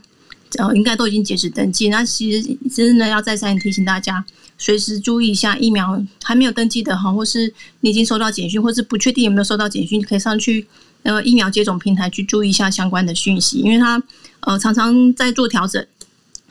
[0.58, 1.90] 呃应该都已经截止登记。
[1.90, 4.24] 那其实真的要再三提醒大家，
[4.58, 10.66] 随时注意一下疫苗还没有登记的哈，或是你已经收到简讯，或是不确定有没有收到简讯，可以上去。
[11.04, 14.02] 呃，疫苗接种平台去注意一下相关的讯息，因为它
[14.42, 15.86] 呃常常在做调整。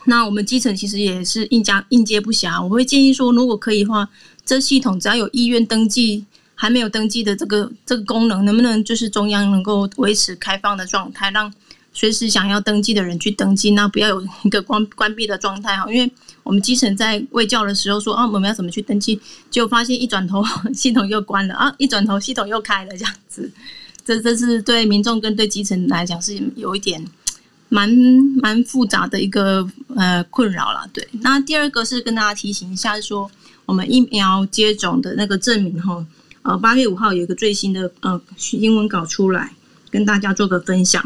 [0.06, 2.62] 那我们基层其实也是应加应接不暇。
[2.62, 4.08] 我会建议说，如果可以的话，
[4.46, 6.24] 这系统只要有意愿登记，
[6.54, 11.52] 还没有登记的这个这个功能，能不能就是中央能够维持开放的状态，让
[11.96, 15.90] 随时想要登记的人去登记，那不要有一个关关闭的状态哈。
[15.90, 19.18] 因为我们基层在卫教的时候说啊，我们要怎么去登记，
[19.50, 20.44] 就发现一转头
[20.74, 23.50] 系统又关了啊，一转头系统又开了这样子。
[24.04, 27.02] 这这是对民众跟对基层来讲是有一点
[27.70, 27.90] 蛮
[28.42, 29.66] 蛮复杂的一个
[29.96, 31.08] 呃困扰了，对。
[31.22, 33.30] 那第二个是跟大家提醒一下，说
[33.64, 36.06] 我们疫苗接种的那个证明哈，
[36.42, 38.20] 呃，八月五号有一个最新的呃
[38.52, 39.52] 英文稿出来，
[39.90, 41.02] 跟大家做个分享。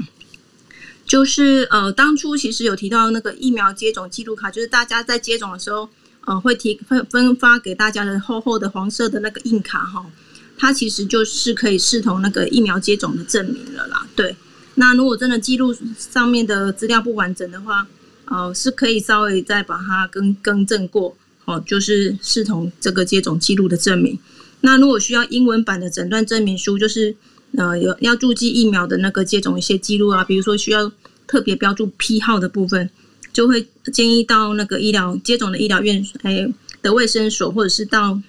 [1.11, 5.89] 就是呃，当初其实有提到那个疫苗接种记录卡，就是大家在接种的时候
[6.25, 10.07] 呃会提分分发给大家的厚厚的黄色的那个硬卡哈。
[10.57, 14.37] 它其实就是可以视同那个疫苗接种的证明了啦，对。
[14.77, 17.85] 那如果真的记录上面的资料不完整的话，
[18.27, 24.17] 呃，是可以稍微再把它更更正过，哦，就是视同这个接种记录的证明。
[24.61, 27.17] 那如果需要英文版的诊断证明书，就是
[27.57, 30.93] 呃有要注记疫苗的那个接种一些记录啊，比如说需要
[31.31, 32.91] 特别标注批号的部分，
[33.33, 36.53] 就会建议到那个医疗接种的医疗院哎
[36.83, 38.21] 的卫生所，或者是到。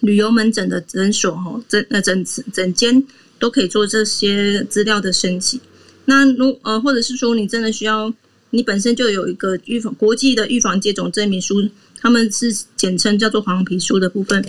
[0.00, 3.02] 旅游门诊的诊所哈，诊呃诊诊间
[3.40, 5.60] 都可以做这些资料的申请。
[6.04, 8.14] 那如呃，或者是说你真的需要，
[8.50, 11.68] 你本身就有一个预防国际的预防接种证明书，
[12.00, 14.44] 他们是简称叫做黄皮书的部分，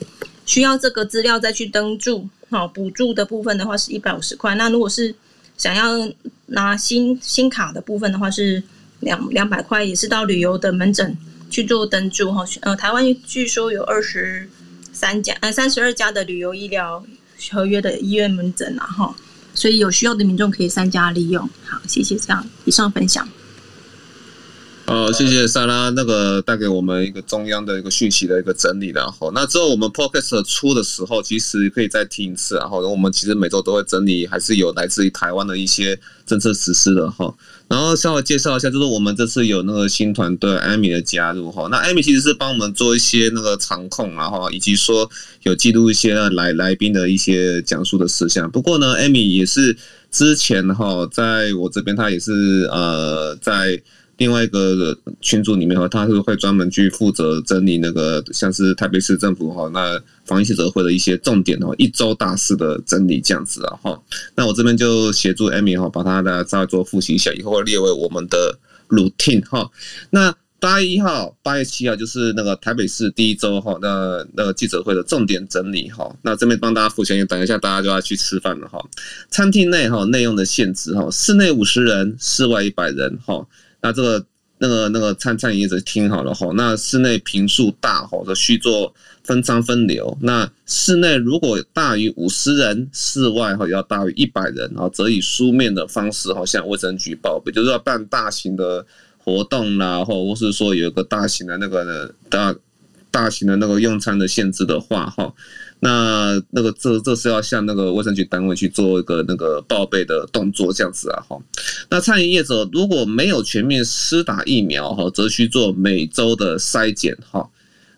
[0.45, 4.53] 需要这个资料再去登注，好补助的部分的话是一百五十块。
[4.53, 5.15] 那如果是
[5.59, 6.11] 想要
[6.47, 8.63] 拿新新卡的部分的话是
[9.01, 11.15] 两两百块，也是到旅游的门诊
[11.51, 12.43] 去做登注哈。
[12.61, 14.49] 呃，台湾据说有二十。
[14.91, 17.01] 三家呃三十二家的旅游医疗
[17.51, 19.15] 合约的医院门诊啊哈，
[19.53, 21.47] 所以有需要的民众可以三家利用。
[21.63, 23.25] 好，谢谢这样以上分享。
[24.89, 37.31] 好，谢谢莎拉那个带给我们一个中央的一个讯息的一个整理，然后那之后我们 Podcast 出的时候，其实可以再听一次，然后我们其实每周都会整理，还是有来自于台湾的一些政策实施的哈。
[37.67, 41.67] 然后稍微介绍一下，就是我们这次有那个新团队 Amy 的加入哈。
[41.69, 45.07] 那 Amy 其实是帮我们做一些那个场控啊哈，以及说
[45.43, 48.49] 有记录一些来来宾的一些讲述的事项。
[48.49, 49.77] 不过呢，Amy 也是
[50.09, 53.79] 之前哈，在我这边，他也是呃在。
[54.19, 64.01] 另外一个群组里面哈，他是会专门去负责整理那个像是台北市政府哈那防疫记者会的一些重点哈，一周大事的整理这样子啊哈。
[64.35, 68.59] 那我这边就协助 Amy 哈，把他的再做复习一下，以后会列为我们的
[68.89, 69.71] routine 哈。
[70.09, 76.13] 那八月一号、八月七号就是那个台北市第一周哈，那那个记者会的重点整理哈。
[76.23, 78.77] 那这边帮大家复习，等一下大家就要去吃饭了哈。
[79.31, 83.47] 餐厅内哈内用的限制哈，室内五十人，室外一百人哈。
[83.81, 84.25] 那这个
[84.57, 98.85] 那个那个餐餐饮业者听好了哈，那室内平数大哈的需做分舱分流，那室内如果大于五十人，室外哈要大于一百人然后，则以书面的方式哈向卫生局报备，就是要办大型的
[99.17, 102.53] 活动啦，或或是说有一个大型的那个大
[103.09, 105.33] 大型的那个用餐的限制的话哈。
[105.81, 111.37] 那那个这这是要向那个卫生局单位去做一个那个报备的动作，这样子啊哈。
[111.89, 117.49] 那餐饮业者如果没有全面施打疫苗哈，则需做每周的筛检哈。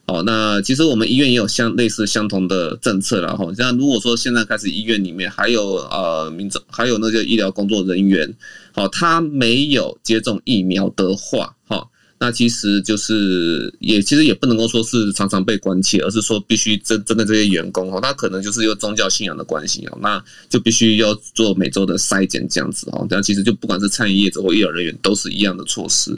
[0.07, 3.51] 好，那其实我们医院也有相类似相同的政策了哈。
[3.55, 8.31] 像如果说现在开始医院里面还有呃民众还有那些医疗工作人员，
[8.73, 11.87] 好，他没有接种疫苗的话哈。
[12.23, 23.07] 那其实就是也其实也不能够说是常常被关切，而是说必须针针对这些员工哦，他可能就是有宗教信仰的关系哦，那就必须要做每周的筛检这样子哦。
[23.09, 26.15] 但其实就不管是餐饮业者或医疗人员都是一样的措施。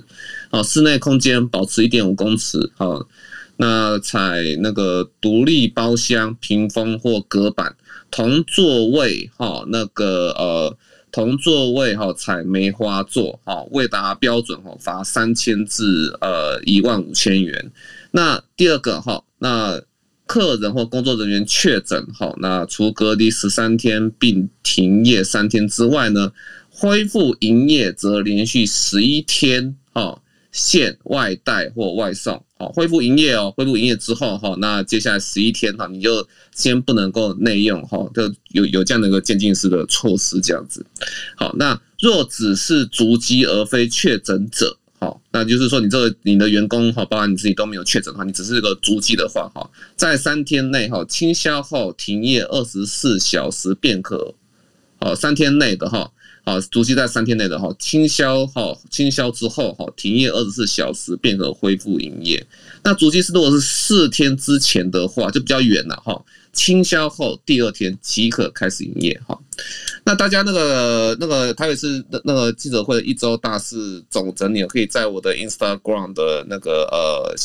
[0.50, 3.08] 哦，室内空间保持一点五公尺哦，
[3.56, 7.74] 那采那个独立包厢、屏风或隔板，
[8.12, 10.78] 同座位哈，那个呃。
[11.14, 17.72] 同座位哈，采梅花座哈，未达标准哈，罚三千至呃一万五千元。
[18.10, 19.80] 那第二个哈，那
[20.26, 26.32] 客人或工作人员确诊哈，那除隔离十三天并停业三天之外呢，
[26.72, 30.20] 恢复营业则连续十一天哈。
[30.54, 33.52] 限外带或外送，好，恢复营业哦。
[33.58, 40.86] 恢复营业之后，哈，那接下来十一天，哈，你就先不能够内用，哈，就有有这样的一个渐进式的措施，这样子。
[41.36, 54.36] 好，那若只是足迹而非确诊者，好，那就是说你这个你的员工，哈，包括你自己都没有确诊，哈，你只是一个足迹的话，哈，在三天内，哈，清消后停业二十四小时便可，
[55.00, 56.12] 好，三天内的，哈。
[56.46, 62.46] 好，足迹在三天内的哈，清消哈，清消之后哈，停业二十四小时便可恢复营业。
[62.84, 66.22] 那足迹是如果是四天之前的话，就比较远了哈。
[66.52, 69.40] 清消后第二天即可开始营业哈。
[70.04, 77.36] 那大家那个那个台北市那那个记者会的一周大事总整理，可以在我的 Instagram 的那个呃。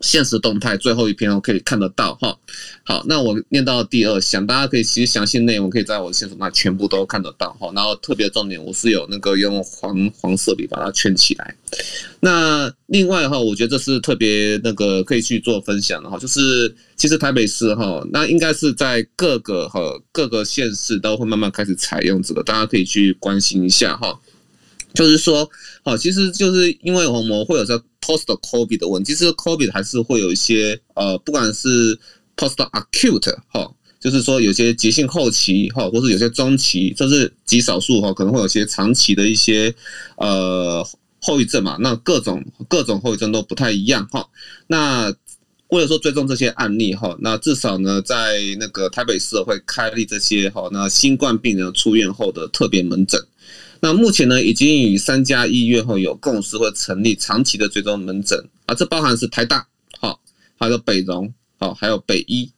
[0.00, 2.36] 现实动态最后一篇我可以看得到哈，
[2.84, 11.54] 好，那我念到第二项，大家可以其实详细内容可以在我的限时那全部都看得到哈，然后特别重点我是有那个用黄黄色笔把它圈起来。
[12.20, 19.80] 那另外哈，我觉得这是特别那个可以去做分享的哈，就是其实台北市哈，那应该是在各个哈
[20.12, 24.18] 各个县市都会慢慢开始采用这个，大家可以去关心一下哈。
[24.98, 25.48] 就是说，
[25.84, 31.96] 好，其实就是因为我们会有这 post COVID 的问题，其实 COVID 还是会有一些呃，不管是
[32.36, 39.72] post acute 哈，就是说有些急性后期哈，或是有些中期，这是极少数哈，可能会有些长期的一些
[40.16, 40.84] 呃
[41.20, 41.76] 后遗症嘛。
[41.78, 44.26] 那各种各种后遗症都不太一样哈。
[44.66, 45.14] 那
[45.68, 53.24] 为了说追踪这些案例哈，那至少呢，在那个台北市会开立这些哈，那新冠病人出院后的特别门诊。
[53.80, 59.66] 那目前呢，已经与三家医院后有共识，会成立长期的追踪门诊啊，这包含是台大，
[60.00, 60.20] 好，
[60.56, 62.50] 还有北荣，好，还有北医。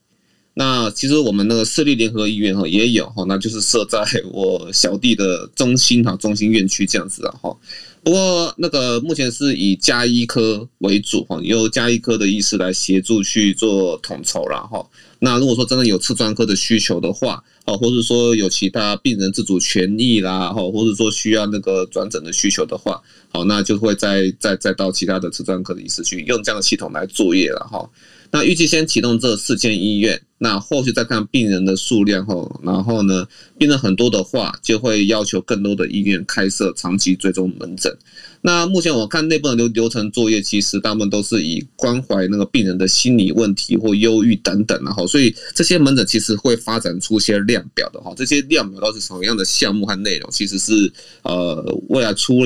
[0.55, 7.57] 那其实我们那个市立联合医院哈也有哈，那就是设在我小弟的中心哈，中心院区这样子的哈。
[8.03, 14.85] 不过那个目前是以家医科为主哈，由家医科的医师来协助去做统筹了哈。
[15.21, 27.89] 那如果说真的有次专科的需求的话，哦，或者说有其他病人自主权益啦，哈，或者说需要那个转诊的需求的话，好，那就会再再再到其他的次专科的医师去用这样的系统来作业了哈。
[28.31, 33.28] 那预计先启动这四间医院，那后续再看病人的数量后，然后呢，
[33.59, 37.95] 病人很多的话，就会要求更多的医院开设长期追踪门诊。
[38.41, 48.14] 那目前我看内部的流流程作业，其实他们都是以关怀那个病人的心理问题或忧郁等等，然后所以这些门诊其实会发展出一些量表的哈。
[48.16, 50.30] 这些量表都是什么样的项目和内容？
[50.30, 50.91] 其实是
[51.22, 52.38] 呃，未来出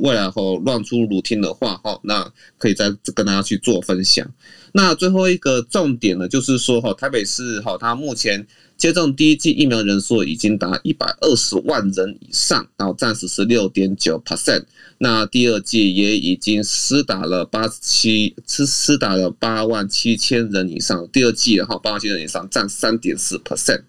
[0.00, 2.26] 未来后乱出如听的话哈，那
[2.56, 4.26] 可以再跟大家去做分享。
[4.74, 14.64] 那最后一个重点呢，就是说哈，台北市是哈，它目前接种第一剂疫苗人数已经达一百二十万人以上，然后占十十六点九 percent。
[14.98, 21.06] 那第二剂也已经施打了八七，是施打了八万七千人以上。
[21.12, 23.82] 第二剂哈，八万七千人以上占三点四 percent。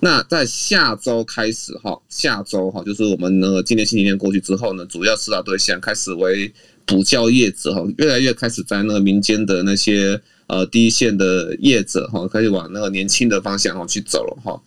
[0.00, 6.52] 那在下周开始哈，下周哈，就是我们那个今年星期天过去之后呢，主要施打对象开始为。
[6.88, 14.60] 补教业者哈，越来越开始在那个民间的那些呃第一线的业者哈，开始往那个年轻的方向哈去走了哈。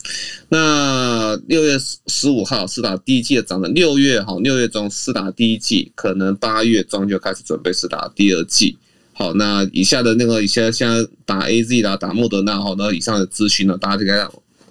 [0.50, 1.78] 那，六月
[2.08, 8.78] 十五号施打第一季的涨了，六月哈，六月中施打第一季，可能八月中就开始准备施打第二季。
[9.14, 14.08] 好，那以下的那个以下现在打 AZ 啦，打莫德纳哈，那以上的资讯呢，大家可以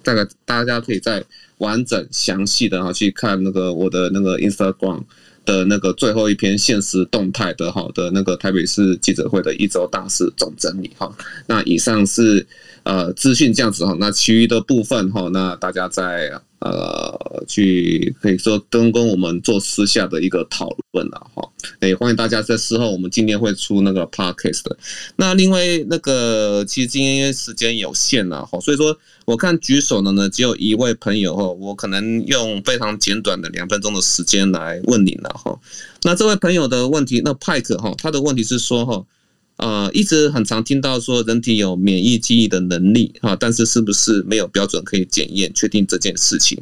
[0.03, 1.23] 大概大家可以再
[1.57, 5.03] 完整详细的哈去看那个我的那个 Instagram。
[5.45, 11.11] 的那个最后一篇现实动态的哈的那个台北市记者会的一周大事总整理哈，
[11.47, 12.45] 那以上是
[12.83, 16.31] 呃资讯这样子哈，那其余的部分哈，那大家在。
[16.59, 21.49] 呃，去可以说跟跟我们做私下的一个讨论了哈，
[21.79, 24.77] 也欢迎大家在事后，我们今天会出那个 podcast 的。
[25.15, 35.57] 那另外那个，其实今天因为时间有限了哈，所以说我看举手的呢只有一位朋友哈，我可能用非常简短的两分钟的时间来问你了哈。
[36.03, 39.05] 那这位朋友的问题，那派克哈，他的问题是说哈。
[39.59, 46.57] 呃，一直很常听到说人体有免疫记忆的能力啊，但是是不是没有标准可以检验确定这件事情？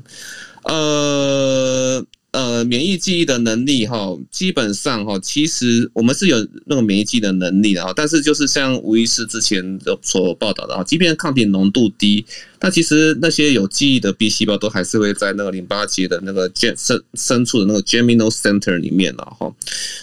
[0.64, 2.06] 呃。
[2.32, 12.24] 呃，免疫记忆的能力哈，基本上哈，其实我们是有那个免疫记忆的能力的哈，但是就是像吴医师之前所报道的哈，即便抗体浓度低，
[12.60, 19.52] 那其实那些有记忆的 B 细胞都还是会在那个淋巴结的那个深深处的那个 germinal center 里面了哈。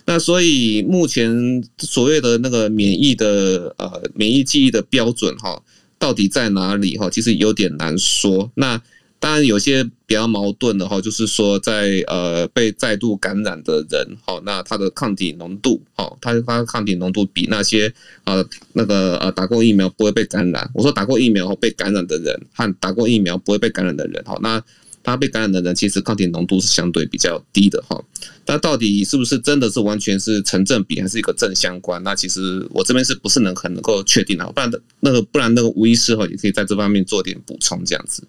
[0.06, 5.62] 那所以目前所谓的那个免疫的呃免疫记忆的标准哈，
[5.98, 7.08] 到底在哪里哈？
[7.10, 8.50] 其实有点难说。
[8.56, 8.82] 那
[9.24, 17.90] 当然有些比较矛盾的哈，就是说在呃被再度感染的人，好，那他的抗体浓度，好，他他的抗体浓度比那些
[18.24, 24.62] 呃那个呃打过疫苗不会被感染，我说打过疫苗后被感染的人和打过疫苗不会被感染的人，好，那。
[25.06, 28.02] 他被感染的人其实抗体浓度是相对比较低的哈，
[28.46, 32.02] 那到底是不是真的是完全是成正比，还是一个正相关？
[32.02, 34.50] 那其实我这边是不是能很能够确定的？
[34.52, 38.26] 不然的那个不然那个吴医师哈也可以在这方面做点补充这样子。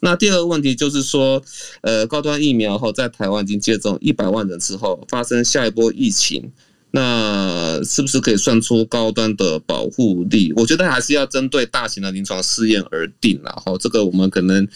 [0.00, 1.42] 那第二个问题就是说，
[1.80, 6.52] 呃，高端疫苗后在台湾已经接种一百万人之后，发生下一波疫情。
[6.92, 10.50] 那是不是可以算出高端的保护力？
[10.56, 13.38] 我觉得还是要针对大型的临床试验而定。
[13.44, 14.66] 然后这个我们可能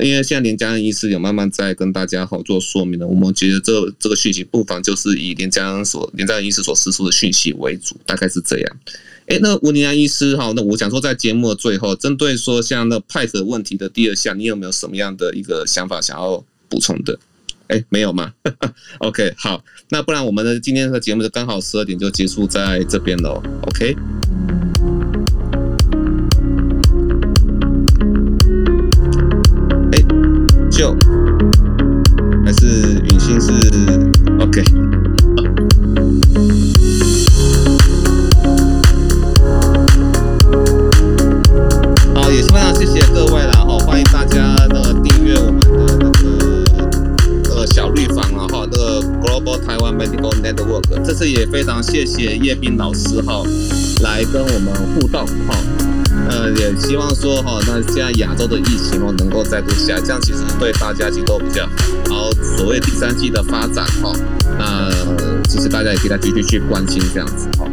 [0.00, 3.06] 因为现在连家医师有慢慢在跟大家好做说明了。
[3.06, 8.76] 我们觉得这这个讯息不妨就是以连家所连家医师所释出的讯息为主，大概是这样。
[9.26, 17.18] 哎，那吴尼安医师哈，那我想说在节目的最后，针对说像那派的问题的第二项，你有没有什么样的一个想法想要补充的？
[17.68, 18.32] 哎，没有吗？
[19.00, 23.42] OK，好，那不然我们的今天的节目就刚好十二点就结束在这边喽。
[23.62, 23.96] OK，
[51.30, 53.42] 也非常谢谢叶斌老师哈，
[54.02, 55.56] 来跟我们互动哈，
[56.28, 61.72] 呃，也希望说哈，那现在亚洲的疫情哦能够再度下降，其实对大家其实都比较好。
[62.06, 64.12] 然后所谓第三季的发展哈，
[64.58, 64.90] 那
[65.48, 67.66] 其实大家也可以再继续去关心这样子哈。